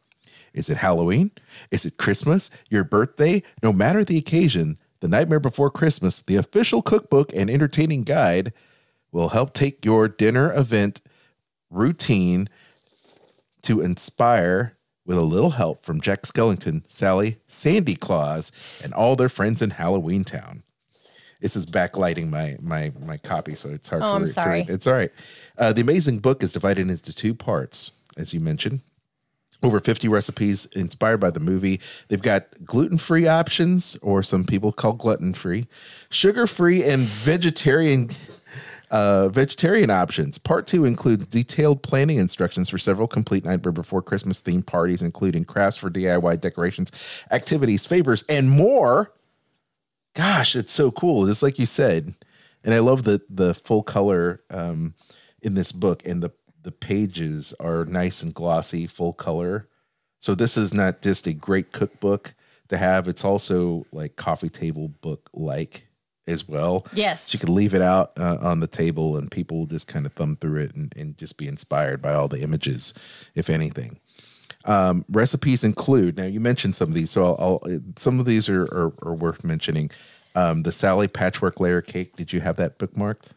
Is 0.54 0.70
it 0.70 0.78
Halloween? 0.78 1.32
Is 1.72 1.86
it 1.86 1.98
Christmas? 1.98 2.50
Your 2.70 2.84
birthday? 2.84 3.44
No 3.62 3.74
matter 3.74 4.04
the 4.04 4.18
occasion, 4.18 4.78
The 5.00 5.08
Nightmare 5.08 5.40
Before 5.40 5.72
Christmas, 5.72 6.22
the 6.22 6.36
official 6.36 6.82
cookbook 6.82 7.32
and 7.36 7.50
entertaining 7.50 8.04
guide, 8.04 8.54
will 9.12 9.30
help 9.30 9.54
take 9.54 9.86
your 9.86 10.08
dinner 10.08 10.52
event 10.54 11.02
routine 11.70 12.50
to 13.64 13.82
inspire 13.82 14.78
with 15.06 15.18
a 15.18 15.22
little 15.22 15.52
help 15.52 15.86
from 15.86 16.02
Jack 16.02 16.24
Skellington, 16.24 16.84
Sally, 16.88 17.38
Sandy 17.48 17.96
Claus, 17.96 18.82
and 18.84 18.94
all 18.94 19.16
their 19.16 19.30
friends 19.30 19.62
in 19.62 19.72
Halloween 19.72 20.24
Town. 20.24 20.64
This 21.42 21.56
is 21.58 21.66
backlighting 21.66 22.30
my 22.30 22.56
my 22.62 22.94
my 23.06 23.18
copy, 23.18 23.54
so 23.56 23.70
it's 23.70 23.90
hard 23.90 24.02
Oh, 24.02 24.12
for 24.12 24.16
I'm 24.16 24.28
sorry. 24.30 24.60
read. 24.62 24.70
It's 24.70 24.88
all 24.88 24.94
right. 24.94 25.12
Uh, 25.58 25.74
the 25.74 25.82
amazing 25.82 26.20
book 26.20 26.42
is 26.42 26.54
divided 26.54 26.90
into 26.90 27.14
two 27.14 27.34
parts, 27.34 27.92
as 28.18 28.34
you 28.34 28.40
mentioned. 28.40 28.80
Over 29.62 29.80
50 29.80 30.08
recipes 30.10 30.66
inspired 30.68 31.18
by 31.22 31.32
the 31.32 31.40
movie. 31.40 31.80
They've 32.10 32.22
got 32.22 32.48
gluten 32.66 32.98
free 32.98 33.28
options, 33.28 33.96
or 34.02 34.22
some 34.24 34.44
people 34.46 34.72
call 34.74 34.94
gluten 34.94 35.34
free, 35.34 35.68
sugar 36.10 36.48
free, 36.48 36.84
and 36.84 37.02
vegetarian 37.04 38.10
uh, 38.94 39.28
vegetarian 39.30 39.90
options. 39.90 40.38
Part 40.38 40.68
two 40.68 40.86
includes 40.86 41.26
detailed 41.26 41.82
planning 41.82 42.18
instructions 42.18 42.70
for 42.70 42.78
several 42.78 43.08
complete 43.08 43.44
Nightmare 43.44 43.72
Before 43.72 44.04
Christmas 44.04 44.40
themed 44.40 44.68
parties, 44.68 45.02
including 45.02 45.46
crafts 45.46 45.78
for 45.78 45.90
DIY 45.90 46.40
decorations, 46.40 46.92
activities, 47.32 47.88
favors, 47.88 48.24
and 48.30 48.52
more. 48.52 49.12
Gosh, 50.14 50.56
it's 50.56 50.74
so 50.74 50.92
cool. 50.92 51.26
Just 51.26 51.42
like 51.42 51.58
you 51.58 51.66
said, 51.66 52.14
and 52.64 52.76
I 52.76 52.80
love 52.80 53.04
the 53.04 53.20
the 53.32 53.56
full 53.56 53.82
color 53.82 54.40
um, 54.52 54.94
in 55.42 55.56
this 55.56 55.72
book, 55.72 56.06
and 56.06 56.22
the 56.22 56.30
the 56.62 56.72
pages 56.72 57.52
are 57.60 57.86
nice 57.86 58.22
and 58.22 58.32
glossy, 58.32 58.86
full 58.86 59.14
color. 59.14 59.68
So 60.20 60.36
this 60.36 60.56
is 60.56 60.72
not 60.72 61.02
just 61.02 61.26
a 61.26 61.34
great 61.34 61.72
cookbook 61.72 62.36
to 62.70 62.78
have; 62.78 63.08
it's 63.08 63.26
also 63.26 63.88
like 63.92 64.18
coffee 64.18 64.50
table 64.50 64.90
book 65.02 65.32
like 65.34 65.88
as 66.28 66.48
well. 66.48 66.86
Yes. 66.94 67.32
So 67.32 67.36
you 67.36 67.40
can 67.40 67.54
leave 67.54 67.74
it 67.74 67.82
out 67.82 68.14
uh, 68.18 68.38
on 68.42 68.60
the 68.60 68.68
table 68.68 69.18
and 69.18 69.30
people 69.30 69.60
will 69.60 69.66
just 69.66 69.88
kind 69.88 70.06
of 70.06 70.14
thumb 70.14 70.38
through 70.38 70.62
it 70.62 70.76
and, 70.76 70.94
and 70.96 71.18
just 71.18 71.38
be 71.38 71.48
inspired 71.48 72.02
by 72.02 72.14
all 72.14 72.28
the 72.28 72.42
images, 72.42 72.94
if 73.36 73.50
anything. 73.50 74.00
Um, 74.66 75.04
recipes 75.10 75.64
include, 75.64 76.18
now 76.18 76.26
you 76.26 76.40
mentioned 76.40 76.76
some 76.76 76.88
of 76.90 76.96
these, 76.96 77.12
so 77.12 77.26
I'll, 77.26 77.60
I'll 77.66 77.80
some 77.98 78.20
of 78.20 78.26
these 78.26 78.48
are, 78.48 78.64
are, 78.64 78.94
are 79.02 79.14
worth 79.14 79.44
mentioning. 79.44 79.92
Um, 80.36 80.64
the 80.64 80.72
Sally 80.72 81.08
patchwork 81.08 81.60
layer 81.60 81.82
cake. 81.82 82.16
Did 82.16 82.32
you 82.34 82.40
have 82.40 82.56
that 82.56 82.80
bookmarked? 82.80 83.28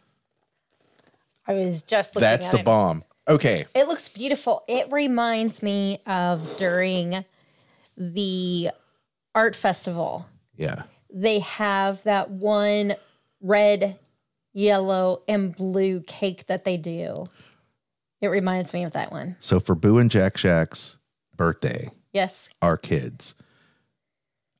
I 1.47 1.55
was 1.55 1.83
just 1.83 2.14
looking 2.14 2.28
That's 2.28 2.47
at 2.47 2.52
the 2.52 2.59
it. 2.61 2.64
bomb. 2.64 3.02
Okay. 3.28 3.66
It 3.75 3.88
looks 3.88 4.09
beautiful. 4.09 4.62
It 4.69 4.90
reminds 4.93 5.62
me 5.62 5.99
of 6.07 6.57
during 6.57 7.25
the 7.97 8.71
art 9.35 9.57
festival. 9.57 10.28
Yeah. 10.57 10.85
They 11.16 11.38
have 11.38 12.02
that 12.02 12.30
one 12.30 12.94
red, 13.40 13.99
yellow, 14.52 15.23
and 15.26 15.56
blue 15.56 16.02
cake 16.02 16.46
that 16.49 16.64
they 16.64 16.76
do. 16.76 17.26
It 18.20 18.28
reminds 18.28 18.75
me 18.75 18.85
of 18.85 18.92
that 18.92 19.11
one. 19.11 19.37
So 19.40 19.58
for 19.58 19.75
Boo 19.75 19.96
and 19.96 20.11
Jack 20.11 20.37
Shack's 20.37 20.99
birthday, 21.35 21.88
Yes. 22.12 22.50
our 22.61 22.76
kids, 22.76 23.35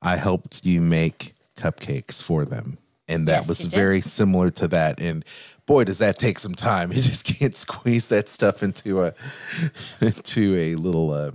I 0.01 0.17
helped 0.17 0.65
you 0.65 0.81
make 0.81 1.35
cupcakes 1.59 2.23
for 2.23 2.47
them. 2.47 2.79
And 3.07 3.29
that 3.29 3.41
Yes, 3.41 3.49
was 3.49 3.61
very 3.61 4.01
similar 4.01 4.51
to 4.53 4.67
that. 4.69 4.99
And 4.99 5.27
boy, 5.67 5.85
does 5.85 5.99
that 5.99 6.19
take 6.19 6.39
some 6.39 6.55
time. 6.55 6.91
You 6.95 7.03
just 7.03 7.27
can't 7.27 7.57
squeeze 7.57 8.09
that 8.09 8.31
stuff 8.31 8.63
into 8.63 9.03
a 9.03 9.13
into 10.01 10.57
a 10.57 10.75
little 10.77 11.11
uh, 11.13 11.33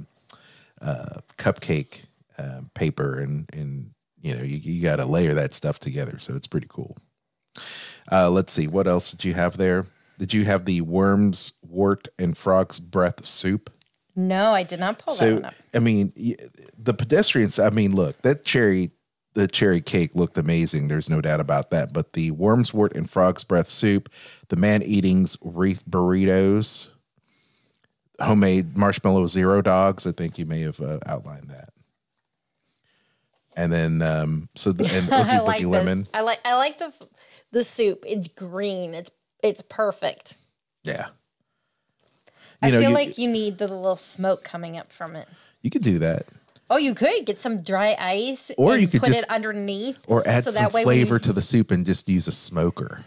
uh, 0.81 1.21
cupcake 1.37 2.05
uh, 2.39 2.61
paper, 2.73 3.19
and 3.19 3.47
and 3.53 3.91
you 4.21 4.35
know 4.35 4.43
you, 4.43 4.57
you 4.57 4.81
got 4.81 4.97
to 4.97 5.05
layer 5.05 5.33
that 5.33 5.53
stuff 5.53 5.79
together. 5.79 6.17
So 6.19 6.35
it's 6.35 6.47
pretty 6.47 6.67
cool. 6.69 6.97
Uh, 8.11 8.29
let's 8.29 8.51
see, 8.51 8.67
what 8.67 8.87
else 8.87 9.11
did 9.11 9.23
you 9.23 9.33
have 9.33 9.57
there? 9.57 9.85
Did 10.17 10.33
you 10.33 10.45
have 10.45 10.65
the 10.65 10.81
worms, 10.81 11.53
wort, 11.61 12.07
and 12.19 12.37
frog's 12.37 12.79
breath 12.79 13.25
soup? 13.25 13.75
No, 14.15 14.53
I 14.53 14.63
did 14.63 14.79
not 14.79 14.99
pull 14.99 15.13
that 15.13 15.19
So 15.19 15.33
one 15.35 15.45
up. 15.45 15.53
I 15.73 15.79
mean, 15.79 16.13
the 16.77 16.93
pedestrians. 16.93 17.57
I 17.59 17.69
mean, 17.69 17.95
look, 17.95 18.21
that 18.21 18.43
cherry, 18.45 18.91
the 19.33 19.47
cherry 19.47 19.81
cake 19.81 20.11
looked 20.15 20.37
amazing. 20.37 20.87
There's 20.87 21.09
no 21.09 21.21
doubt 21.21 21.39
about 21.39 21.71
that. 21.71 21.93
But 21.93 22.13
the 22.13 22.31
worms, 22.31 22.73
wort, 22.73 22.95
and 22.95 23.09
frog's 23.09 23.43
breath 23.43 23.67
soup, 23.67 24.09
the 24.49 24.57
man 24.57 24.83
eating's 24.83 25.37
wreath 25.43 25.83
burritos, 25.89 26.89
homemade 28.19 28.77
marshmallow 28.77 29.27
zero 29.27 29.61
dogs. 29.61 30.05
I 30.05 30.11
think 30.11 30.37
you 30.37 30.45
may 30.45 30.61
have 30.61 30.79
uh, 30.81 30.99
outlined 31.05 31.49
that. 31.49 31.69
And 33.55 33.71
then, 33.71 34.01
um, 34.01 34.49
so 34.55 34.71
the 34.71 34.85
and 34.93 35.09
like 35.45 35.61
Boogie 35.61 35.69
lemon. 35.69 36.07
I 36.13 36.21
like 36.21 36.39
I 36.45 36.55
like 36.55 36.77
the 36.77 36.93
the 37.51 37.63
soup. 37.63 38.05
It's 38.07 38.27
green. 38.29 38.93
It's 38.93 39.11
it's 39.43 39.61
perfect. 39.61 40.35
Yeah. 40.83 41.07
I 42.61 42.69
know, 42.69 42.79
feel 42.79 42.89
you- 42.89 42.95
like 42.95 43.17
you 43.17 43.27
need 43.29 43.57
the 43.57 43.67
little 43.67 43.95
smoke 43.95 44.43
coming 44.43 44.77
up 44.77 44.91
from 44.91 45.15
it. 45.15 45.27
You 45.61 45.69
could 45.69 45.83
do 45.83 45.99
that. 45.99 46.23
Oh, 46.69 46.77
you 46.77 46.93
could 46.95 47.25
get 47.25 47.37
some 47.37 47.61
dry 47.61 47.95
ice 47.99 48.49
Or 48.57 48.73
and 48.73 48.81
you 48.81 48.87
could 48.87 49.01
put 49.01 49.07
just- 49.09 49.23
it 49.23 49.29
underneath. 49.29 49.99
or 50.07 50.25
add 50.27 50.45
so 50.45 50.51
some 50.51 50.63
that 50.63 50.73
way 50.73 50.83
flavor 50.83 51.15
when 51.15 51.21
to 51.23 51.33
the 51.33 51.41
soup 51.41 51.71
and 51.71 51.85
just 51.85 52.07
use 52.07 52.27
a 52.27 52.31
smoker 52.31 53.03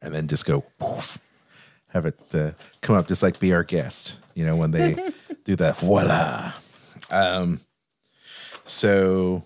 and 0.00 0.14
then 0.14 0.28
just 0.28 0.46
go 0.46 0.60
poof, 0.78 1.18
have 1.88 2.06
it 2.06 2.16
uh, 2.34 2.52
come 2.82 2.94
up 2.94 3.08
just 3.08 3.22
like 3.22 3.40
be 3.40 3.52
our 3.52 3.64
guest 3.64 4.20
you 4.34 4.46
know 4.46 4.54
when 4.54 4.70
they 4.70 4.94
do 5.44 5.56
that 5.56 5.76
voila 5.78 6.52
um 7.10 7.60
so 8.64 9.42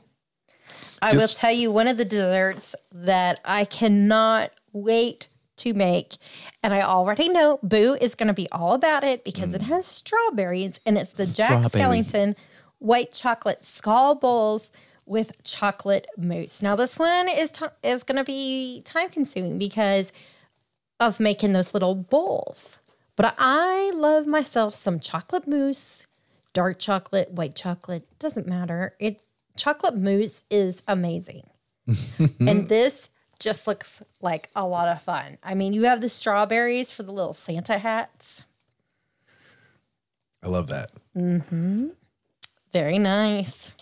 I 1.12 1.16
will 1.16 1.28
tell 1.28 1.52
you 1.52 1.70
one 1.70 1.88
of 1.88 1.96
the 1.96 2.04
desserts 2.04 2.74
that 2.92 3.40
I 3.44 3.64
cannot 3.64 4.52
wait 4.72 5.28
to 5.56 5.74
make. 5.74 6.16
And 6.62 6.74
I 6.74 6.80
already 6.82 7.28
know 7.28 7.58
Boo 7.62 7.96
is 8.00 8.14
going 8.14 8.26
to 8.28 8.34
be 8.34 8.48
all 8.50 8.72
about 8.72 9.04
it 9.04 9.24
because 9.24 9.54
it 9.54 9.62
has 9.62 9.86
strawberries 9.86 10.80
and 10.84 10.98
it's 10.98 11.12
the 11.12 11.26
Jack 11.26 11.62
Mm. 11.64 11.70
Skellington 11.70 12.36
white 12.78 13.12
chocolate 13.12 13.64
skull 13.64 14.14
bowls 14.14 14.72
with 15.06 15.42
chocolate 15.44 16.06
mousse. 16.16 16.62
Now 16.62 16.76
this 16.76 16.98
one 16.98 17.28
is 17.28 17.50
ti 17.52 17.66
is 17.82 18.02
going 18.02 18.18
to 18.18 18.24
be 18.24 18.82
time 18.84 19.10
consuming 19.10 19.58
because 19.58 20.12
of 20.98 21.20
making 21.20 21.52
those 21.52 21.74
little 21.74 21.94
bowls. 21.94 22.80
But 23.16 23.34
I 23.38 23.92
love 23.94 24.26
myself 24.26 24.74
some 24.74 24.98
chocolate 24.98 25.46
mousse, 25.46 26.06
dark 26.52 26.78
chocolate, 26.78 27.30
white 27.30 27.54
chocolate, 27.54 28.06
doesn't 28.18 28.46
matter. 28.46 28.96
It's 28.98 29.23
chocolate 29.56 29.96
mousse 29.96 30.44
is 30.50 30.82
amazing. 30.86 31.48
and 32.40 32.68
this 32.68 33.10
just 33.38 33.66
looks 33.66 34.02
like 34.20 34.50
a 34.54 34.66
lot 34.66 34.88
of 34.88 35.02
fun. 35.02 35.38
I 35.42 35.54
mean, 35.54 35.72
you 35.72 35.82
have 35.84 36.00
the 36.00 36.08
strawberries 36.08 36.92
for 36.92 37.02
the 37.02 37.12
little 37.12 37.34
Santa 37.34 37.78
hats. 37.78 38.44
i 40.42 40.48
love 40.48 40.68
that 40.68 40.90
mm-hmm. 41.16 41.88
Very 42.72 42.98
nice. 42.98 43.76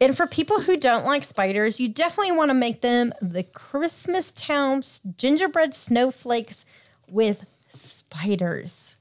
And 0.00 0.16
for 0.16 0.26
people 0.26 0.62
who 0.62 0.78
don't 0.78 1.04
like 1.04 1.22
spiders, 1.22 1.78
you 1.78 1.86
definitely 1.86 2.32
want 2.32 2.48
to 2.48 2.54
make 2.54 2.80
them 2.80 3.12
the 3.20 3.42
Christmas 3.42 4.32
Town 4.32 4.82
gingerbread 5.18 5.74
snowflakes 5.74 6.64
with 7.10 7.44
spiders. 7.68 8.96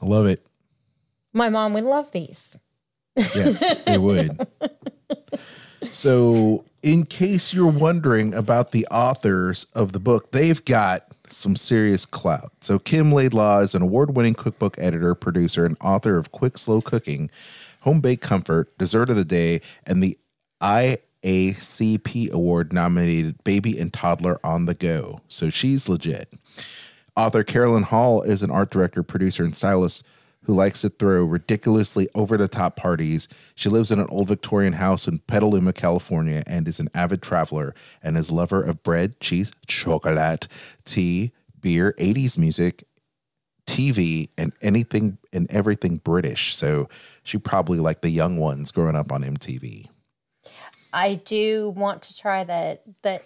i 0.00 0.06
love 0.06 0.26
it 0.26 0.46
My 1.34 1.48
mom 1.50 1.74
would 1.74 1.84
love 1.84 2.12
these. 2.12 2.56
Yes 3.16 3.62
it 3.86 4.00
would. 4.00 4.46
So 5.90 6.64
in 6.82 7.04
case 7.04 7.52
you're 7.52 7.66
wondering 7.66 8.34
about 8.34 8.72
the 8.72 8.86
authors 8.90 9.66
of 9.74 9.92
the 9.92 10.00
book 10.00 10.30
they've 10.30 10.64
got 10.64 11.06
some 11.28 11.56
serious 11.56 12.04
clout. 12.04 12.52
So 12.60 12.78
kim 12.78 13.12
laidlaw 13.12 13.60
is 13.60 13.74
an 13.74 13.82
award-winning 13.82 14.34
cookbook 14.34 14.78
editor 14.78 15.14
producer 15.14 15.64
and 15.64 15.76
author 15.80 16.18
of 16.18 16.32
quick 16.32 16.58
slow 16.58 16.80
cooking 16.80 17.30
home 17.80 18.00
baked 18.00 18.22
comfort 18.22 18.76
dessert 18.78 19.10
of 19.10 19.16
the 19.16 19.24
day 19.24 19.60
and 19.86 20.02
the 20.02 20.18
iacp 20.62 22.30
award 22.30 22.72
nominated 22.72 23.42
baby 23.44 23.78
and 23.78 23.92
toddler 23.92 24.38
on 24.44 24.66
the 24.66 24.74
go. 24.74 25.20
So 25.28 25.50
she's 25.50 25.88
legit. 25.88 26.32
Author 27.16 27.44
Carolyn 27.44 27.82
Hall 27.82 28.22
is 28.22 28.42
an 28.42 28.50
art 28.50 28.70
director, 28.70 29.02
producer, 29.02 29.44
and 29.44 29.54
stylist 29.54 30.04
who 30.44 30.54
likes 30.54 30.80
to 30.80 30.88
throw 30.88 31.24
ridiculously 31.24 32.08
over 32.14 32.36
the 32.36 32.48
top 32.48 32.76
parties. 32.76 33.28
She 33.54 33.68
lives 33.68 33.90
in 33.90 33.98
an 34.00 34.08
old 34.08 34.28
Victorian 34.28 34.74
house 34.74 35.06
in 35.06 35.20
Petaluma, 35.20 35.72
California, 35.72 36.42
and 36.46 36.66
is 36.66 36.80
an 36.80 36.88
avid 36.94 37.22
traveler 37.22 37.74
and 38.02 38.16
is 38.16 38.32
lover 38.32 38.60
of 38.60 38.82
bread, 38.82 39.20
cheese, 39.20 39.52
chocolate, 39.66 40.48
tea, 40.84 41.32
beer, 41.60 41.94
80s 41.98 42.36
music, 42.36 42.84
TV, 43.66 44.28
and 44.36 44.52
anything 44.60 45.18
and 45.32 45.50
everything 45.50 45.98
British. 45.98 46.54
So 46.54 46.88
she 47.22 47.38
probably 47.38 47.78
like 47.78 48.00
the 48.00 48.10
young 48.10 48.36
ones 48.36 48.70
growing 48.70 48.96
up 48.96 49.12
on 49.12 49.22
MTV. 49.22 49.86
I 50.92 51.14
do 51.14 51.70
want 51.70 52.02
to 52.02 52.18
try 52.18 52.44
that 52.44 52.82
that 53.02 53.24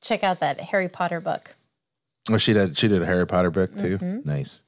check 0.00 0.24
out 0.24 0.40
that 0.40 0.60
Harry 0.60 0.88
Potter 0.88 1.20
book. 1.20 1.54
Oh, 2.30 2.38
she 2.38 2.52
did. 2.52 2.78
She 2.78 2.88
did 2.88 3.02
a 3.02 3.06
Harry 3.06 3.26
Potter 3.26 3.50
book 3.50 3.76
too. 3.76 3.98
Mm-hmm. 3.98 4.20
Nice. 4.24 4.62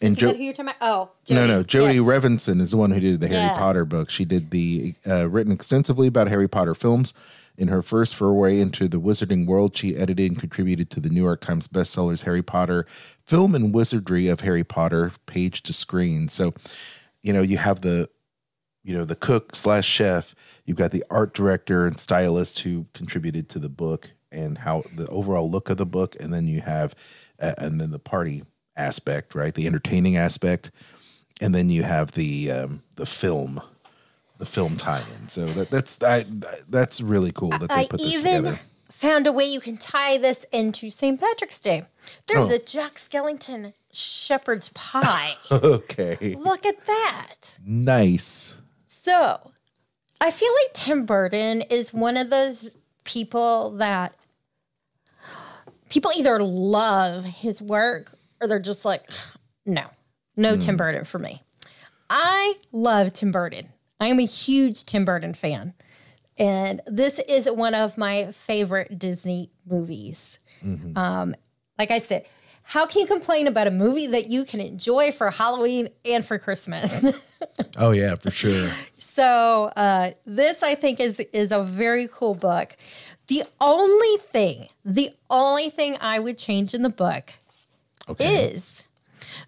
And 0.00 0.16
Jo- 0.16 0.32
who 0.34 0.42
you're 0.42 0.52
talking 0.52 0.72
about? 0.80 1.10
Oh, 1.28 1.34
no, 1.34 1.46
no, 1.46 1.64
Jodie 1.64 1.94
Yes. 1.94 2.04
Revenson 2.04 2.60
is 2.60 2.70
the 2.72 2.76
one 2.76 2.90
who 2.90 3.00
did 3.00 3.20
the 3.20 3.28
Harry 3.28 3.40
Yeah. 3.40 3.56
Potter 3.56 3.84
book. 3.84 4.10
She 4.10 4.24
did 4.24 4.50
the 4.50 4.94
uh, 5.06 5.28
written 5.28 5.52
extensively 5.52 6.06
about 6.06 6.28
Harry 6.28 6.48
Potter 6.48 6.74
films. 6.74 7.14
In 7.56 7.68
her 7.68 7.82
first 7.82 8.16
foray 8.16 8.58
into 8.58 8.88
the 8.88 8.98
wizarding 9.00 9.46
world, 9.46 9.76
she 9.76 9.94
edited 9.96 10.32
and 10.32 10.40
contributed 10.40 10.90
to 10.90 11.00
the 11.00 11.08
New 11.08 11.22
York 11.22 11.40
Times 11.40 11.68
bestsellers 11.68 12.24
Harry 12.24 12.42
Potter, 12.42 12.84
Film 13.24 13.54
and 13.54 13.72
Wizardry 13.72 14.26
of 14.26 14.40
Harry 14.40 14.64
Potter, 14.64 15.12
page 15.26 15.62
to 15.62 15.72
screen. 15.72 16.28
So, 16.28 16.52
you 17.22 17.32
know, 17.32 17.42
you 17.42 17.58
have 17.58 17.82
the, 17.82 18.10
you 18.82 18.92
know, 18.92 19.04
the 19.04 19.14
cook 19.14 19.54
slash 19.54 19.86
chef. 19.86 20.34
You've 20.64 20.76
got 20.78 20.90
the 20.90 21.04
art 21.10 21.32
director 21.32 21.86
and 21.86 21.96
stylist 21.98 22.58
who 22.60 22.86
contributed 22.92 23.48
to 23.50 23.60
the 23.60 23.68
book 23.68 24.10
and 24.32 24.58
how 24.58 24.82
the 24.96 25.06
overall 25.06 25.48
look 25.48 25.70
of 25.70 25.76
the 25.76 25.86
book, 25.86 26.16
and 26.18 26.34
then 26.34 26.48
you 26.48 26.60
have, 26.60 26.92
uh, 27.40 27.54
and 27.58 27.80
then 27.80 27.92
the 27.92 28.00
party 28.00 28.42
aspect, 28.76 29.34
right? 29.34 29.54
The 29.54 29.66
entertaining 29.66 30.16
aspect 30.16 30.70
and 31.40 31.54
then 31.54 31.68
you 31.70 31.82
have 31.82 32.12
the 32.12 32.50
um, 32.50 32.82
the 32.96 33.06
film, 33.06 33.60
the 34.38 34.46
film 34.46 34.76
tie-in. 34.76 35.28
So 35.28 35.46
that 35.46 35.70
that's 35.70 36.02
I, 36.02 36.24
that's 36.68 37.00
really 37.00 37.32
cool 37.32 37.50
that 37.50 37.68
they 37.68 37.74
I 37.74 37.86
put 37.86 38.00
this 38.00 38.14
even 38.14 38.42
together. 38.44 38.60
found 38.90 39.26
a 39.26 39.32
way 39.32 39.44
you 39.44 39.60
can 39.60 39.76
tie 39.76 40.16
this 40.16 40.44
into 40.52 40.90
St. 40.90 41.18
Patrick's 41.20 41.58
Day. 41.60 41.84
There's 42.26 42.50
Oh. 42.50 42.54
a 42.54 42.58
Jack 42.58 42.94
Skellington 42.94 43.72
shepherd's 43.92 44.68
pie. 44.70 45.34
Okay, 45.50 46.36
Look 46.38 46.64
at 46.66 46.86
that. 46.86 47.58
nice. 47.66 48.58
So, 48.86 49.50
I 50.20 50.30
feel 50.30 50.52
like 50.62 50.72
Tim 50.72 51.04
Burton 51.04 51.62
is 51.62 51.92
one 51.92 52.16
of 52.16 52.30
those 52.30 52.76
people 53.02 53.72
that 53.72 54.14
people 55.90 56.10
either 56.16 56.42
love 56.42 57.24
his 57.24 57.60
work 57.60 58.16
or 58.44 58.48
they're 58.48 58.60
just 58.60 58.84
like, 58.84 59.10
no, 59.64 59.86
no 60.36 60.56
Tim 60.56 60.76
Burton 60.76 61.04
for 61.04 61.18
me. 61.18 61.42
I 62.10 62.54
love 62.72 63.14
Tim 63.14 63.32
Burton. 63.32 63.68
I 63.98 64.08
am 64.08 64.18
a 64.18 64.26
huge 64.26 64.84
Tim 64.84 65.04
Burton 65.06 65.32
fan. 65.32 65.72
And 66.36 66.80
this 66.86 67.18
is 67.20 67.48
one 67.50 67.74
of 67.74 67.96
my 67.96 68.30
favorite 68.32 68.98
Disney 68.98 69.50
movies. 69.66 70.38
Um, 70.96 71.34
like 71.78 71.90
I 71.90 71.98
said, 71.98 72.26
how 72.62 72.86
can 72.86 73.00
you 73.02 73.06
complain 73.06 73.46
about 73.46 73.66
a 73.66 73.70
movie 73.70 74.06
that 74.08 74.28
you 74.28 74.44
can 74.44 74.60
enjoy 74.60 75.12
for 75.12 75.30
Halloween 75.30 75.88
and 76.04 76.24
for 76.24 76.38
Christmas? 76.38 77.04
Oh 77.76 77.90
yeah, 77.90 78.14
for 78.14 78.30
sure. 78.30 78.70
So 78.98 79.70
uh, 79.76 80.12
this, 80.24 80.62
I 80.62 80.74
think, 80.74 80.98
is 80.98 81.20
is 81.32 81.52
a 81.52 81.62
very 81.62 82.08
cool 82.10 82.34
book. 82.34 82.74
The 83.26 83.42
only 83.60 84.16
thing, 84.30 84.68
the 84.84 85.10
only 85.28 85.68
thing 85.68 85.98
I 86.00 86.20
would 86.20 86.38
change 86.38 86.72
in 86.72 86.80
the 86.82 86.88
book 86.88 87.34
Okay. 88.08 88.46
is 88.46 88.84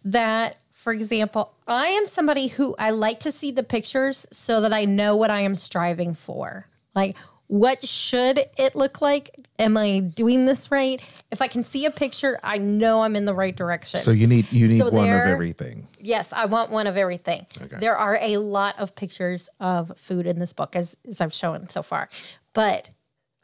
that, 0.05 0.59
for 0.71 0.93
example, 0.93 1.53
I 1.67 1.89
am 1.89 2.07
somebody 2.07 2.49
who 2.49 2.75
I 2.79 2.91
like 2.91 3.21
to 3.21 3.33
see 3.33 3.51
the 3.51 3.63
pictures 3.63 4.27
so 4.33 4.61
that 4.61 4.73
I 4.73 4.85
know 4.85 5.17
what 5.17 5.31
I 5.31 5.41
am 5.41 5.55
striving 5.55 6.15
for. 6.15 6.67
Like, 6.95 7.17
what 7.49 7.87
should 7.87 8.45
it 8.57 8.75
look 8.75 9.01
like? 9.01 9.47
Am 9.59 9.77
I 9.77 10.01
doing 10.01 10.47
this 10.47 10.71
right? 10.71 11.01
If 11.31 11.41
I 11.41 11.47
can 11.47 11.63
see 11.63 11.87
a 11.87 11.91
picture, 11.91 12.39
I 12.43 12.59
know 12.59 13.03
I'm 13.03 13.15
in 13.15 13.25
the 13.25 13.35
right 13.35 13.55
direction. 13.55 14.01
So 14.01 14.11
you 14.11 14.27
need 14.27 14.51
you 14.53 14.67
need 14.67 14.79
So 14.79 14.91
one 14.91 15.09
of 15.09 15.21
everything. 15.21 15.87
Yes, 16.01 16.33
I 16.33 16.47
want 16.47 16.71
one 16.71 16.87
of 16.87 16.97
everything. 16.97 17.47
Okay. 17.61 17.77
There 17.79 17.97
are 17.97 18.19
a 18.21 18.39
lot 18.39 18.79
of 18.79 18.97
pictures 18.97 19.49
of 19.61 19.93
food 19.97 20.27
in 20.27 20.39
this 20.39 20.53
book, 20.53 20.75
as, 20.75 20.97
as 21.09 21.21
I've 21.21 21.35
shown 21.35 21.69
so 21.69 21.83
far. 21.83 22.09
But 22.53 22.91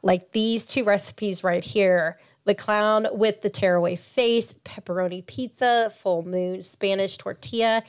like 0.02 0.32
these 0.32 0.66
two 0.66 0.84
recipes 0.84 1.44
right 1.44 1.62
here 1.62 2.18
the 2.44 2.54
clown 2.54 3.06
with 3.12 3.42
the 3.42 3.50
tearaway 3.50 3.96
face, 3.96 4.52
pepperoni 4.64 5.24
pizza, 5.24 5.92
full 5.94 6.22
moon 6.22 6.62
Spanish 6.62 7.16
tortilla. 7.16 7.82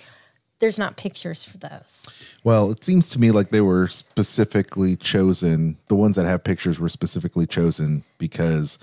There's 0.59 0.79
not 0.79 0.95
pictures 0.95 1.43
for 1.43 1.57
those. 1.57 2.39
Well, 2.43 2.71
it 2.71 2.83
seems 2.83 3.09
to 3.09 3.19
me 3.19 3.31
like 3.31 3.49
they 3.49 3.59
were 3.61 3.87
specifically 3.87 4.95
chosen. 4.95 5.77
The 5.87 5.95
ones 5.95 6.15
that 6.15 6.25
have 6.25 6.43
pictures 6.43 6.79
were 6.79 6.89
specifically 6.89 7.45
chosen 7.45 8.03
because 8.17 8.79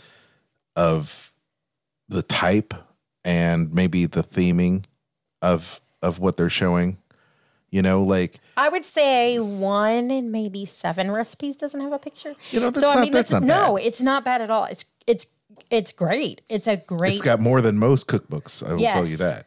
of 0.76 1.32
the 2.08 2.22
type 2.22 2.74
and 3.24 3.72
maybe 3.72 4.06
the 4.06 4.22
theming 4.22 4.84
of 5.40 5.80
of 6.02 6.18
what 6.18 6.36
they're 6.36 6.50
showing. 6.50 6.98
You 7.70 7.82
know, 7.82 8.02
like 8.02 8.40
I 8.56 8.68
would 8.68 8.84
say 8.84 9.38
one 9.38 10.10
in 10.10 10.32
maybe 10.32 10.66
seven 10.66 11.10
recipes 11.10 11.56
doesn't 11.56 11.80
have 11.80 11.92
a 11.92 11.98
picture. 11.98 12.34
You 12.50 12.60
know, 12.60 12.70
that's 12.70 12.82
not- 12.82 13.12
that's 13.12 13.30
not 13.32 13.42
no, 13.44 13.76
bad. 13.76 13.86
it's 13.86 14.00
not 14.00 14.24
bad 14.24 14.42
at 14.42 14.50
all. 14.50 14.64
It's 14.64 14.84
it's 15.06 15.26
it's 15.70 15.92
great. 15.92 16.40
It's 16.48 16.66
a 16.66 16.76
great 16.76 17.14
it's 17.14 17.22
got 17.22 17.40
more 17.40 17.60
than 17.60 17.78
most 17.78 18.08
cookbooks. 18.08 18.66
I 18.68 18.74
will 18.74 18.82
tell 18.88 19.06
you 19.06 19.16
that. 19.18 19.46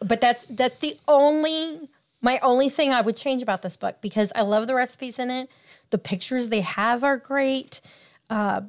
but 0.00 0.20
that's 0.20 0.46
that's 0.46 0.78
the 0.78 0.96
only 1.08 1.88
my 2.22 2.38
only 2.40 2.68
thing 2.68 2.92
I 2.92 3.00
would 3.00 3.16
change 3.16 3.42
about 3.42 3.62
this 3.62 3.76
book 3.76 3.96
because 4.00 4.32
I 4.34 4.42
love 4.42 4.66
the 4.66 4.74
recipes 4.74 5.18
in 5.18 5.30
it. 5.30 5.48
The 5.90 5.98
pictures 5.98 6.48
they 6.48 6.62
have 6.62 7.04
are 7.04 7.16
great. 7.16 7.80
Uh, 8.28 8.62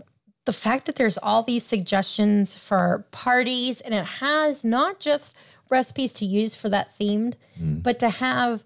the 0.46 0.54
fact 0.54 0.86
that 0.86 0.96
there's 0.96 1.18
all 1.18 1.44
these 1.44 1.64
suggestions 1.66 2.56
for 2.56 3.06
parties 3.12 3.82
and 3.82 3.94
it 3.94 4.06
has 4.06 4.64
not 4.64 5.00
just 5.00 5.36
recipes 5.70 6.14
to 6.14 6.26
use 6.26 6.56
for 6.56 6.70
that 6.70 6.92
themed, 6.98 7.34
but 7.60 8.00
to 8.00 8.10
have 8.10 8.64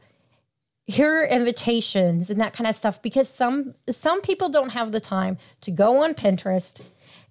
here 0.86 1.22
are 1.22 1.26
invitations 1.26 2.30
and 2.30 2.40
that 2.42 2.54
kind 2.54 2.68
of 2.68 2.76
stuff 2.76 3.02
because 3.02 3.30
some 3.30 3.74
some 3.90 4.22
people 4.22 4.50
don't 4.50 4.70
have 4.70 4.92
the 4.92 5.00
time 5.00 5.38
to 5.62 5.72
go 5.72 6.04
on 6.04 6.14
Pinterest 6.14 6.82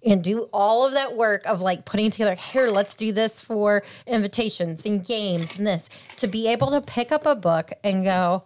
and 0.03 0.23
do 0.23 0.49
all 0.51 0.85
of 0.85 0.93
that 0.93 1.15
work 1.15 1.45
of 1.45 1.61
like 1.61 1.85
putting 1.85 2.09
together 2.11 2.35
here 2.35 2.67
let's 2.67 2.95
do 2.95 3.11
this 3.11 3.41
for 3.41 3.83
invitations 4.07 4.85
and 4.85 5.05
games 5.05 5.57
and 5.57 5.67
this 5.67 5.89
to 6.17 6.27
be 6.27 6.47
able 6.47 6.71
to 6.71 6.81
pick 6.81 7.11
up 7.11 7.25
a 7.25 7.35
book 7.35 7.71
and 7.83 8.03
go 8.03 8.43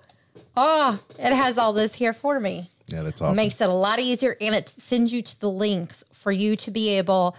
oh 0.58 1.00
it 1.18 1.34
has 1.34 1.58
all 1.58 1.74
this 1.74 1.96
here 1.96 2.14
for 2.14 2.40
me 2.40 2.70
Yeah, 2.88 3.02
that's 3.04 3.22
awesome. 3.22 3.38
makes 3.38 3.60
it 3.62 3.70
a 3.70 3.74
lot 3.74 4.00
easier 4.00 4.36
and 4.42 4.54
it 4.56 4.70
sends 4.70 5.14
you 5.14 5.22
to 5.22 5.40
the 5.40 5.50
links 5.50 6.04
for 6.12 6.32
you 6.32 6.56
to 6.58 6.72
be 6.72 6.90
able 6.98 7.36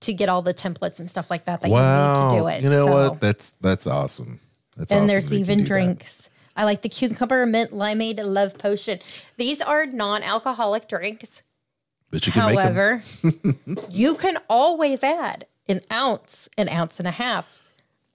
to 0.00 0.12
get 0.12 0.28
all 0.28 0.42
the 0.42 0.52
templates 0.52 0.98
and 1.00 1.08
stuff 1.08 1.30
like 1.30 1.46
that 1.46 1.62
that 1.62 1.70
wow. 1.70 1.78
you 1.78 2.28
need 2.28 2.36
to 2.36 2.42
do 2.42 2.46
it 2.48 2.62
You 2.62 2.68
know 2.70 2.86
So- 2.86 2.92
what? 3.10 3.20
That's 3.20 3.52
that's 3.52 3.86
awesome. 3.86 4.40
That's 4.76 4.90
and 4.92 4.98
awesome 5.02 5.06
there's 5.06 5.28
that 5.30 5.36
you 5.38 5.44
can 5.44 5.52
even 5.52 5.58
do 5.58 5.62
that. 5.64 5.68
drinks. 5.68 6.28
I 6.56 6.64
like 6.64 6.82
the 6.82 6.88
cucumber 6.88 7.46
mint 7.46 7.70
limeade 7.72 8.20
love 8.24 8.58
potion. 8.58 8.98
These 9.38 9.60
are 9.62 9.86
non-alcoholic 9.86 10.88
drinks. 10.88 11.42
But 12.10 12.26
you 12.26 12.32
can. 12.32 12.42
However, 12.42 13.02
you 13.90 14.14
can 14.14 14.38
always 14.48 15.02
add 15.02 15.46
an 15.68 15.80
ounce, 15.92 16.48
an 16.56 16.68
ounce 16.68 16.98
and 16.98 17.08
a 17.08 17.12
half 17.12 17.60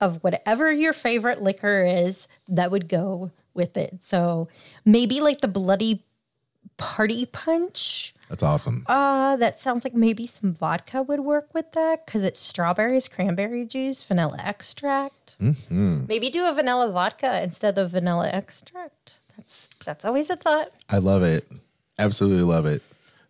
of 0.01 0.23
whatever 0.23 0.71
your 0.71 0.93
favorite 0.93 1.41
liquor 1.41 1.83
is 1.83 2.27
that 2.47 2.71
would 2.71 2.87
go 2.87 3.31
with 3.53 3.75
it. 3.77 3.97
So 4.01 4.47
maybe 4.85 5.19
like 5.19 5.41
the 5.41 5.47
bloody 5.47 6.05
party 6.77 7.25
punch. 7.25 8.13
That's 8.29 8.43
awesome. 8.43 8.85
Uh, 8.87 9.35
that 9.37 9.59
sounds 9.59 9.83
like 9.83 9.93
maybe 9.93 10.27
some 10.27 10.53
vodka 10.53 11.03
would 11.03 11.21
work 11.21 11.53
with 11.53 11.71
that 11.73 12.05
because 12.05 12.23
it's 12.23 12.39
strawberries, 12.39 13.07
cranberry 13.07 13.65
juice, 13.65 14.03
vanilla 14.03 14.37
extract. 14.39 15.37
Mm-hmm. 15.39 16.05
Maybe 16.07 16.29
do 16.29 16.47
a 16.47 16.53
vanilla 16.53 16.91
vodka 16.91 17.41
instead 17.41 17.77
of 17.77 17.91
vanilla 17.91 18.29
extract. 18.29 19.19
That's 19.35 19.69
that's 19.83 20.05
always 20.05 20.29
a 20.29 20.35
thought. 20.35 20.69
I 20.89 20.97
love 20.97 21.23
it. 21.23 21.47
Absolutely 21.97 22.43
love 22.43 22.65
it. 22.65 22.81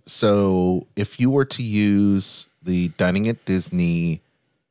So, 0.09 0.87
if 0.95 1.19
you 1.19 1.29
were 1.29 1.45
to 1.45 1.61
use 1.63 2.47
the 2.63 2.89
Dining 2.97 3.27
at 3.27 3.45
Disney 3.45 4.21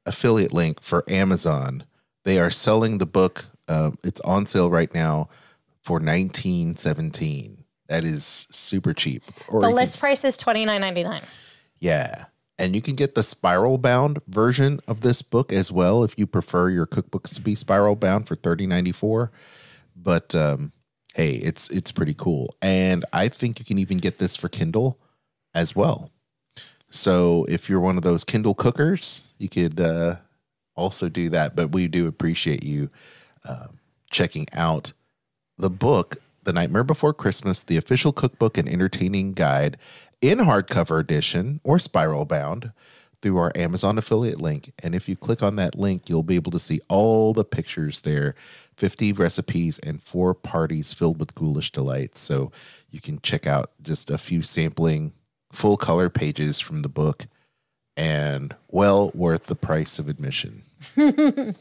affiliate 0.05 0.53
link 0.53 0.81
for 0.83 1.05
Amazon, 1.09 1.85
they 2.25 2.39
are 2.41 2.51
selling 2.51 2.99
the 2.99 3.07
book. 3.07 3.47
Uh, 3.69 3.93
it's 4.03 4.21
on 4.23 4.47
sale 4.47 4.69
right 4.71 4.93
now 4.93 5.29
for 5.83 6.01
nineteen 6.01 6.75
seventeen. 6.77 7.65
That 7.89 8.05
is 8.05 8.49
super 8.51 8.93
cheap. 8.93 9.23
Or 9.49 9.61
The 9.61 9.69
you 9.69 9.71
can- 9.71 9.77
list 9.77 10.01
price 10.01 10.25
is 10.25 10.37
twenty 10.37 10.65
nine 10.65 10.81
ninety 10.81 11.05
nine. 11.05 11.23
yeah. 11.79 12.27
And 12.61 12.75
you 12.75 12.83
can 12.83 12.97
get 12.97 13.15
the 13.15 13.23
spiral 13.23 13.79
bound 13.79 14.19
version 14.27 14.81
of 14.89 15.03
this 15.03 15.23
book 15.23 15.53
as 15.53 15.71
well 15.71 16.03
if 16.03 16.19
you 16.19 16.27
prefer 16.27 16.69
your 16.71 16.87
cookbooks 16.87 17.33
to 17.37 17.41
be 17.41 17.55
spiral 17.55 17.95
bound 17.95 18.27
for 18.27 18.35
thirty 18.35 18.67
ninety 18.67 18.91
four. 18.91 19.31
But 19.95 20.35
um, 20.35 20.73
hey, 21.15 21.35
it's 21.35 21.71
it's 21.71 21.93
pretty 21.93 22.15
cool. 22.15 22.53
And 22.61 23.05
I 23.13 23.29
think 23.29 23.61
you 23.61 23.65
can 23.65 23.79
even 23.79 23.99
get 23.99 24.19
this 24.19 24.35
for 24.35 24.49
Kindle 24.49 24.99
as 25.59 25.75
well. 25.75 26.11
So 26.91 27.45
if 27.49 27.69
you're 27.69 27.81
one 27.81 27.97
of 27.97 28.03
those 28.03 28.25
Kindle 28.25 28.55
cookers, 28.55 29.33
you 29.39 29.49
could 29.49 29.81
uh, 29.81 30.17
also 30.75 31.09
do 31.09 31.29
that. 31.31 31.55
But 31.55 31.73
we 31.73 31.89
do 31.89 32.07
appreciate 32.07 32.63
you 32.63 32.91
uh, 33.45 33.67
checking 34.11 34.47
out 34.53 34.93
the 35.59 35.69
book, 35.69 36.17
The 36.45 36.53
Nightmare 36.53 36.85
Before 36.85 37.13
Christmas, 37.13 37.63
the 37.63 37.77
official 37.77 38.13
cookbook 38.13 38.57
and 38.57 38.69
entertaining 38.69 39.35
guide 39.35 39.77
in 40.23 40.39
hardcover 40.39 41.01
edition 41.01 41.61
or 41.65 41.79
spiral 41.79 42.25
bound 42.25 42.73
through 43.21 43.39
our 43.39 43.53
Amazon 43.57 43.99
affiliate 43.99 44.41
link. 44.41 44.73
And 44.83 44.95
if 44.95 45.09
you 45.09 45.17
click 45.17 45.43
on 45.43 45.57
that 45.57 45.75
link, 45.75 46.09
you'll 46.09 46.23
be 46.23 46.37
able 46.37 46.53
to 46.53 46.59
see 46.59 46.81
all 46.89 47.35
the 47.35 47.45
pictures 47.45 48.03
there 48.03 48.35
50 48.77 49.13
recipes 49.15 49.81
and 49.81 50.01
four 50.01 50.35
parties 50.35 50.93
filled 50.93 51.19
with 51.19 51.35
ghoulish 51.35 51.73
delights. 51.73 52.21
So 52.21 52.53
you 52.91 53.01
can 53.01 53.21
check 53.21 53.45
out 53.45 53.73
just 53.83 54.09
a 54.09 54.17
few 54.19 54.41
sampling 54.43 55.13
full 55.53 55.77
color 55.77 56.09
pages 56.09 56.61
from 56.61 56.83
the 56.83 56.89
book 56.89 57.27
and 57.97 58.55
well 58.69 59.11
worth 59.15 59.47
the 59.47 59.55
price 59.55 59.99
of 59.99 60.09
admission. 60.09 60.63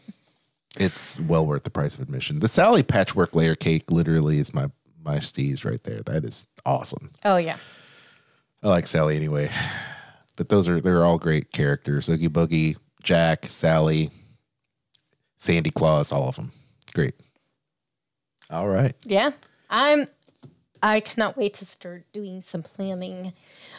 It's 0.79 1.19
well 1.19 1.45
worth 1.45 1.63
the 1.63 1.69
price 1.69 1.95
of 1.95 2.01
admission. 2.01 2.39
The 2.39 2.47
Sally 2.47 2.83
patchwork 2.83 3.35
layer 3.35 3.55
cake 3.55 3.89
literally 3.89 4.39
is 4.39 4.53
my 4.53 4.69
my 5.03 5.17
steez 5.17 5.65
right 5.65 5.83
there. 5.83 6.01
That 6.01 6.23
is 6.23 6.47
awesome. 6.65 7.11
Oh 7.25 7.37
yeah. 7.37 7.57
I 8.61 8.67
like 8.67 8.87
Sally 8.87 9.15
anyway. 9.15 9.49
But 10.35 10.49
those 10.49 10.67
are 10.67 10.79
they're 10.79 11.03
all 11.03 11.17
great 11.17 11.51
characters. 11.51 12.09
Oogie 12.09 12.29
Boogie, 12.29 12.77
Jack, 13.01 13.45
Sally, 13.49 14.11
Sandy 15.37 15.71
Claus, 15.71 16.11
all 16.11 16.29
of 16.29 16.35
them. 16.35 16.51
Great. 16.93 17.15
All 18.49 18.67
right. 18.67 18.93
Yeah. 19.03 19.31
I'm 19.69 20.05
I 20.81 20.99
cannot 20.99 21.37
wait 21.37 21.53
to 21.55 21.65
start 21.65 22.03
doing 22.13 22.41
some 22.41 22.63
planning 22.63 23.33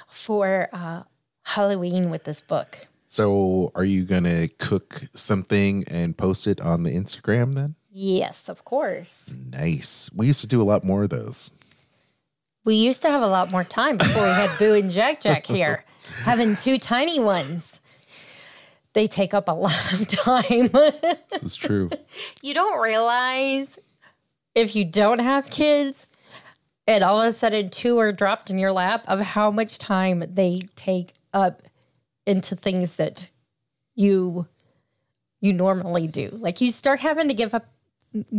for 0.06 0.68
uh 0.72 1.02
Halloween 1.44 2.10
with 2.10 2.24
this 2.24 2.40
book. 2.40 2.88
So 3.06 3.72
are 3.74 3.84
you 3.84 4.04
gonna 4.04 4.48
cook 4.48 5.04
something 5.14 5.84
and 5.88 6.16
post 6.16 6.46
it 6.46 6.60
on 6.60 6.82
the 6.82 6.90
Instagram 6.90 7.54
then? 7.54 7.74
Yes, 7.90 8.48
of 8.48 8.64
course. 8.64 9.24
Nice. 9.50 10.10
We 10.14 10.26
used 10.26 10.42
to 10.42 10.46
do 10.46 10.60
a 10.60 10.64
lot 10.64 10.84
more 10.84 11.04
of 11.04 11.10
those. 11.10 11.54
We 12.64 12.74
used 12.74 13.00
to 13.02 13.10
have 13.10 13.22
a 13.22 13.26
lot 13.26 13.50
more 13.50 13.64
time 13.64 13.96
before 13.96 14.24
we 14.24 14.28
had 14.30 14.58
Boo 14.58 14.74
and 14.74 14.90
Jack 14.90 15.22
Jack 15.22 15.46
here, 15.56 15.84
having 16.22 16.54
two 16.54 16.76
tiny 16.76 17.18
ones. 17.18 17.80
They 18.92 19.06
take 19.06 19.32
up 19.32 19.48
a 19.48 19.52
lot 19.52 19.92
of 19.94 20.06
time. 20.08 20.70
It's 21.32 21.56
true. 21.56 21.88
you 22.42 22.52
don't 22.52 22.78
realize 22.78 23.78
if 24.54 24.76
you 24.76 24.84
don't 24.84 25.20
have 25.20 25.50
kids 25.50 26.06
and 26.88 27.04
all 27.04 27.20
of 27.20 27.28
a 27.28 27.32
sudden 27.32 27.70
two 27.70 27.98
are 27.98 28.10
dropped 28.10 28.50
in 28.50 28.58
your 28.58 28.72
lap 28.72 29.04
of 29.06 29.20
how 29.20 29.50
much 29.50 29.78
time 29.78 30.24
they 30.26 30.62
take 30.74 31.12
up 31.32 31.62
into 32.26 32.56
things 32.56 32.96
that 32.96 33.30
you 33.94 34.48
you 35.40 35.52
normally 35.52 36.08
do. 36.08 36.30
Like 36.32 36.60
you 36.60 36.72
start 36.72 37.00
having 37.00 37.28
to 37.28 37.34
give 37.34 37.54
up 37.54 37.66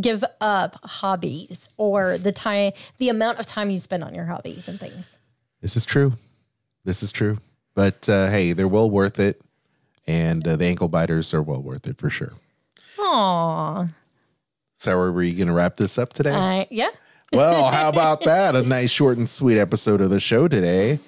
give 0.01 0.23
up 0.41 0.77
hobbies 0.83 1.69
or 1.77 2.17
the 2.17 2.31
time 2.31 2.71
the 2.97 3.07
amount 3.07 3.39
of 3.39 3.45
time 3.45 3.69
you 3.69 3.79
spend 3.79 4.03
on 4.03 4.15
your 4.15 4.25
hobbies 4.25 4.67
and 4.67 4.79
things. 4.79 5.17
This 5.61 5.77
is 5.77 5.85
true. 5.85 6.13
This 6.83 7.03
is 7.03 7.11
true. 7.11 7.37
But 7.75 8.09
uh, 8.09 8.29
hey, 8.29 8.53
they're 8.53 8.67
well 8.67 8.89
worth 8.89 9.19
it. 9.19 9.41
And 10.07 10.45
uh, 10.47 10.55
the 10.55 10.65
ankle 10.65 10.87
biters 10.87 11.35
are 11.35 11.41
well 11.41 11.61
worth 11.61 11.85
it 11.87 11.99
for 11.99 12.09
sure. 12.09 12.33
Aw. 12.97 13.87
So, 14.77 14.97
are 14.97 15.11
we 15.11 15.35
going 15.35 15.49
to 15.49 15.53
wrap 15.53 15.75
this 15.75 15.99
up 15.99 16.13
today? 16.13 16.33
I 16.33 16.67
yeah. 16.71 16.89
Well, 17.33 17.69
how 17.69 17.89
about 17.89 18.23
that? 18.25 18.55
A 18.55 18.63
nice, 18.63 18.91
short, 18.91 19.17
and 19.17 19.29
sweet 19.29 19.59
episode 19.59 20.01
of 20.01 20.09
the 20.09 20.19
show 20.19 20.47
today. 20.47 20.99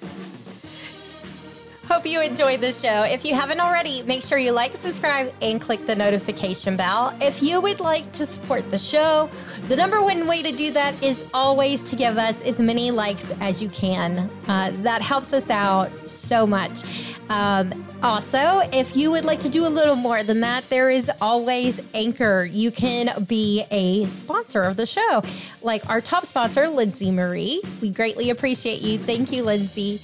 Hope 2.02 2.10
you 2.10 2.20
enjoyed 2.20 2.60
this 2.60 2.80
show. 2.80 3.04
If 3.04 3.24
you 3.24 3.32
haven't 3.32 3.60
already, 3.60 4.02
make 4.02 4.24
sure 4.24 4.36
you 4.36 4.50
like, 4.50 4.74
subscribe, 4.74 5.32
and 5.40 5.60
click 5.60 5.86
the 5.86 5.94
notification 5.94 6.76
bell. 6.76 7.16
If 7.20 7.40
you 7.40 7.60
would 7.60 7.78
like 7.78 8.10
to 8.14 8.26
support 8.26 8.68
the 8.72 8.78
show, 8.78 9.30
the 9.68 9.76
number 9.76 10.02
one 10.02 10.26
way 10.26 10.42
to 10.42 10.50
do 10.50 10.72
that 10.72 11.00
is 11.00 11.24
always 11.32 11.80
to 11.82 11.94
give 11.94 12.18
us 12.18 12.42
as 12.42 12.58
many 12.58 12.90
likes 12.90 13.30
as 13.40 13.62
you 13.62 13.68
can. 13.68 14.28
Uh, 14.48 14.72
that 14.82 15.00
helps 15.00 15.32
us 15.32 15.48
out 15.48 15.94
so 16.10 16.44
much. 16.44 16.82
Um, 17.28 17.72
also, 18.02 18.62
if 18.72 18.96
you 18.96 19.12
would 19.12 19.24
like 19.24 19.38
to 19.38 19.48
do 19.48 19.64
a 19.64 19.68
little 19.70 19.94
more 19.94 20.24
than 20.24 20.40
that, 20.40 20.68
there 20.70 20.90
is 20.90 21.08
always 21.20 21.80
Anchor. 21.94 22.42
You 22.42 22.72
can 22.72 23.24
be 23.26 23.64
a 23.70 24.06
sponsor 24.06 24.62
of 24.62 24.76
the 24.76 24.86
show, 24.86 25.22
like 25.62 25.88
our 25.88 26.00
top 26.00 26.26
sponsor, 26.26 26.66
Lindsay 26.66 27.12
Marie. 27.12 27.62
We 27.80 27.90
greatly 27.90 28.30
appreciate 28.30 28.82
you. 28.82 28.98
Thank 28.98 29.30
you, 29.30 29.44
Lindsay. 29.44 30.00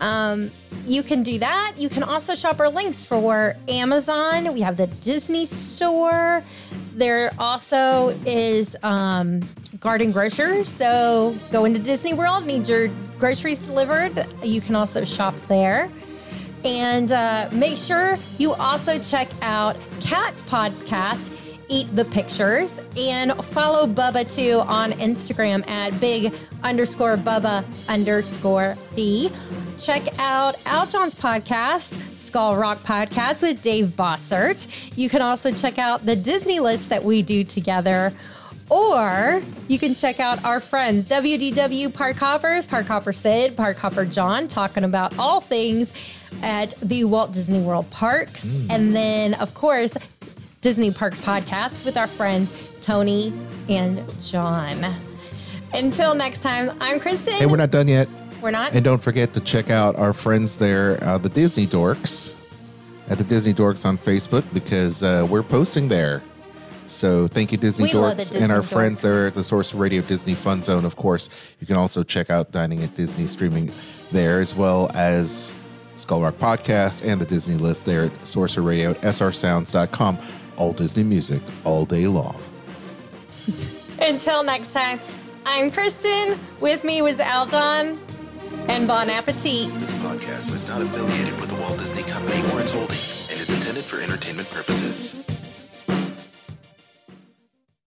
Um, 0.00 0.50
you 0.86 1.02
can 1.02 1.22
do 1.22 1.38
that. 1.38 1.74
You 1.76 1.88
can 1.88 2.02
also 2.02 2.34
shop 2.34 2.60
our 2.60 2.70
links 2.70 3.04
for 3.04 3.54
Amazon. 3.68 4.52
We 4.54 4.62
have 4.62 4.76
the 4.76 4.86
Disney 4.86 5.44
store. 5.44 6.42
There 6.94 7.32
also 7.38 8.08
is 8.26 8.76
um, 8.82 9.40
Garden 9.78 10.12
Grocer. 10.12 10.64
So 10.64 11.36
go 11.52 11.64
into 11.64 11.80
Disney 11.80 12.14
World, 12.14 12.46
need 12.46 12.68
your 12.68 12.88
groceries 13.18 13.60
delivered. 13.60 14.26
You 14.42 14.60
can 14.60 14.74
also 14.74 15.04
shop 15.04 15.34
there. 15.48 15.90
And 16.64 17.10
uh, 17.10 17.48
make 17.52 17.78
sure 17.78 18.18
you 18.38 18.52
also 18.52 18.98
check 18.98 19.28
out 19.40 19.76
Cat's 20.00 20.42
podcast, 20.42 21.30
Eat 21.70 21.86
the 21.94 22.04
Pictures, 22.04 22.80
and 22.98 23.32
follow 23.44 23.86
Bubba 23.86 24.34
too 24.34 24.60
on 24.66 24.90
Instagram 24.92 25.66
at 25.68 25.98
big 26.00 26.34
underscore 26.64 27.16
Bubba 27.16 27.64
underscore 27.88 28.76
B. 28.96 29.30
Check 29.78 30.02
out 30.18 30.56
Al 30.66 30.86
John's 30.86 31.14
podcast, 31.14 32.18
Skull 32.18 32.56
Rock 32.56 32.78
Podcast 32.80 33.40
with 33.40 33.62
Dave 33.62 33.86
Bossert. 33.96 34.96
You 34.98 35.08
can 35.08 35.22
also 35.22 35.52
check 35.52 35.78
out 35.78 36.04
the 36.04 36.16
Disney 36.16 36.60
list 36.60 36.90
that 36.90 37.04
we 37.04 37.22
do 37.22 37.44
together. 37.44 38.12
Or 38.68 39.42
you 39.66 39.78
can 39.78 39.94
check 39.94 40.20
out 40.20 40.44
our 40.44 40.60
friends, 40.60 41.04
WDW 41.04 41.92
Park 41.92 42.16
Hoppers, 42.16 42.66
Park 42.66 42.86
Hopper 42.86 43.12
Sid, 43.12 43.56
Park 43.56 43.78
Hopper 43.78 44.04
John, 44.04 44.46
talking 44.46 44.84
about 44.84 45.18
all 45.18 45.40
things 45.40 45.92
at 46.42 46.74
the 46.80 47.04
Walt 47.04 47.32
Disney 47.32 47.60
World 47.60 47.90
parks. 47.90 48.44
Mm. 48.44 48.70
And 48.70 48.94
then, 48.94 49.34
of 49.34 49.54
course, 49.54 49.96
Disney 50.60 50.90
Parks 50.90 51.20
Podcast 51.20 51.86
with 51.86 51.96
our 51.96 52.06
friends 52.06 52.52
Tony 52.82 53.32
and 53.68 54.04
John. 54.20 54.94
Until 55.72 56.14
next 56.14 56.42
time, 56.42 56.76
I'm 56.80 57.00
Kristen. 57.00 57.34
Hey, 57.34 57.46
we're 57.46 57.56
not 57.56 57.70
done 57.70 57.88
yet. 57.88 58.08
We're 58.42 58.50
not? 58.50 58.74
And 58.74 58.84
don't 58.84 59.02
forget 59.02 59.32
to 59.34 59.40
check 59.40 59.70
out 59.70 59.96
our 59.96 60.12
friends 60.12 60.56
there, 60.56 61.02
uh, 61.02 61.16
the 61.18 61.28
Disney 61.28 61.66
Dorks, 61.66 62.36
at 63.08 63.18
the 63.18 63.24
Disney 63.24 63.54
Dorks 63.54 63.86
on 63.86 63.96
Facebook 63.96 64.44
because 64.52 65.02
uh, 65.02 65.26
we're 65.30 65.42
posting 65.42 65.88
there. 65.88 66.22
So 66.88 67.26
thank 67.28 67.52
you, 67.52 67.58
Disney 67.58 67.84
We 67.84 67.92
Dorks, 67.92 68.34
and 68.34 68.50
our 68.50 68.60
Disney 68.60 68.74
friends 68.74 69.02
there 69.02 69.28
at 69.28 69.34
the 69.34 69.44
Sorcerer 69.44 69.80
Radio 69.80 70.02
Disney 70.02 70.34
Fun 70.34 70.62
Zone. 70.62 70.84
Of 70.84 70.96
course, 70.96 71.28
you 71.60 71.66
can 71.66 71.76
also 71.76 72.02
check 72.02 72.28
out 72.28 72.50
Dining 72.50 72.82
at 72.82 72.94
Disney 72.94 73.26
streaming 73.26 73.70
there, 74.10 74.40
as 74.40 74.54
well 74.54 74.90
as 74.94 75.52
Skull 75.94 76.22
Rock 76.22 76.34
Podcast 76.36 77.06
and 77.06 77.20
the 77.20 77.26
Disney 77.26 77.54
List 77.54 77.84
there 77.84 78.04
at 78.04 78.26
Sorcerer 78.26 78.64
Radio 78.64 78.90
at 78.90 79.00
srsounds.com. 79.02 80.18
All 80.60 80.74
Disney 80.74 81.04
music 81.04 81.40
all 81.64 81.86
day 81.86 82.06
long. 82.06 82.38
Until 83.98 84.42
next 84.42 84.74
time, 84.74 85.00
I'm 85.46 85.70
Kristen. 85.70 86.38
With 86.60 86.84
me 86.84 87.00
was 87.00 87.18
Al 87.18 87.46
John. 87.46 87.98
And 88.68 88.86
bon 88.86 89.08
appetit. 89.08 89.72
This 89.72 89.98
podcast 90.00 90.52
is 90.52 90.68
not 90.68 90.82
affiliated 90.82 91.32
with 91.40 91.48
the 91.48 91.58
Walt 91.62 91.78
Disney 91.78 92.02
Company 92.02 92.42
or 92.52 92.60
its 92.60 92.72
holdings 92.72 93.30
and 93.30 93.40
is 93.40 93.48
intended 93.48 93.84
for 93.84 94.02
entertainment 94.02 94.50
purposes. 94.50 95.24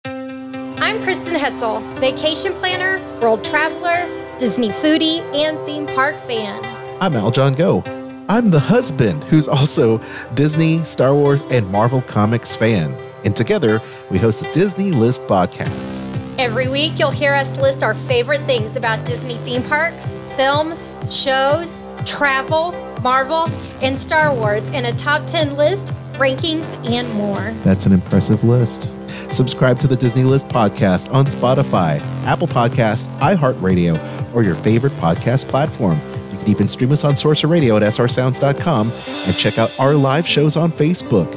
I'm 0.06 1.02
Kristen 1.02 1.34
Hetzel, 1.34 1.82
vacation 2.00 2.54
planner, 2.54 3.00
world 3.20 3.44
traveler, 3.44 4.08
Disney 4.38 4.70
foodie, 4.70 5.20
and 5.34 5.58
theme 5.66 5.86
park 5.88 6.16
fan. 6.20 6.64
I'm 7.02 7.16
Al 7.16 7.30
John 7.30 7.54
Go. 7.54 8.01
I'm 8.32 8.48
the 8.48 8.60
husband 8.60 9.24
who's 9.24 9.46
also 9.46 10.00
Disney, 10.32 10.82
Star 10.84 11.14
Wars, 11.14 11.42
and 11.50 11.68
Marvel 11.70 12.00
Comics 12.00 12.56
fan. 12.56 12.96
And 13.26 13.36
together, 13.36 13.82
we 14.10 14.16
host 14.16 14.46
a 14.46 14.50
Disney 14.52 14.90
List 14.90 15.26
podcast. 15.26 16.00
Every 16.38 16.66
week, 16.66 16.98
you'll 16.98 17.10
hear 17.10 17.34
us 17.34 17.60
list 17.60 17.82
our 17.82 17.92
favorite 17.92 18.40
things 18.46 18.76
about 18.76 19.04
Disney 19.04 19.34
theme 19.44 19.62
parks, 19.62 20.16
films, 20.34 20.90
shows, 21.10 21.82
travel, 22.06 22.72
Marvel, 23.02 23.50
and 23.82 23.98
Star 23.98 24.34
Wars 24.34 24.66
in 24.68 24.86
a 24.86 24.92
top 24.92 25.26
10 25.26 25.58
list, 25.58 25.92
rankings, 26.14 26.72
and 26.90 27.12
more. 27.12 27.52
That's 27.64 27.84
an 27.84 27.92
impressive 27.92 28.42
list. 28.44 28.94
Subscribe 29.30 29.78
to 29.80 29.86
the 29.86 29.96
Disney 29.96 30.24
List 30.24 30.48
podcast 30.48 31.12
on 31.12 31.26
Spotify, 31.26 32.00
Apple 32.24 32.48
Podcast, 32.48 33.14
iHeartRadio, 33.18 34.34
or 34.34 34.42
your 34.42 34.54
favorite 34.54 34.94
podcast 34.94 35.48
platform. 35.48 36.00
Even 36.46 36.68
stream 36.68 36.92
us 36.92 37.04
on 37.04 37.16
Sorcerer 37.16 37.50
Radio 37.50 37.76
at 37.76 37.82
srsounds.com 37.82 38.90
and 38.90 39.36
check 39.36 39.58
out 39.58 39.78
our 39.78 39.94
live 39.94 40.26
shows 40.26 40.56
on 40.56 40.72
Facebook. 40.72 41.30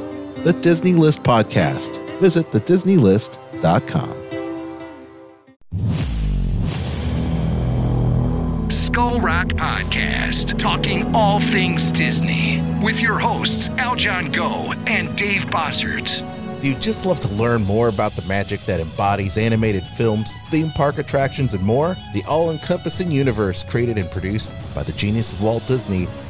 The 0.44 0.54
Disney 0.54 0.94
List 0.94 1.24
podcast. 1.24 2.00
Visit 2.20 2.52
thedisneylist.com. 2.52 4.26
Skull 8.70 9.20
Rock 9.22 9.48
Podcast, 9.50 10.58
talking 10.58 11.13
all 11.15 11.39
things 11.39 11.91
Disney, 11.91 12.62
with 12.84 13.02
your 13.02 13.20
hosts 13.20 13.68
Aljon 13.70 14.34
Go 14.34 14.74
and 14.88 15.15
Dave 15.18 15.46
Bossert. 15.48 16.24
Do 16.65 16.71
you 16.71 16.78
just 16.80 17.06
love 17.06 17.19
to 17.19 17.28
learn 17.28 17.63
more 17.63 17.89
about 17.89 18.13
the 18.13 18.23
magic 18.23 18.60
that 18.65 18.80
embodies 18.80 19.38
animated 19.38 19.86
films, 19.86 20.34
theme 20.49 20.71
park 20.71 20.97
attractions, 20.97 21.54
and 21.54 21.63
more? 21.63 21.95
The 22.15 22.23
all 22.23 22.49
encompassing 22.49 23.12
universe 23.12 23.63
created 23.63 23.99
and 23.99 24.10
produced 24.10 24.51
by 24.73 24.82
the 24.82 24.91
genius 24.93 25.32
of 25.32 25.43
Walt 25.43 25.67
Disney 25.67 26.08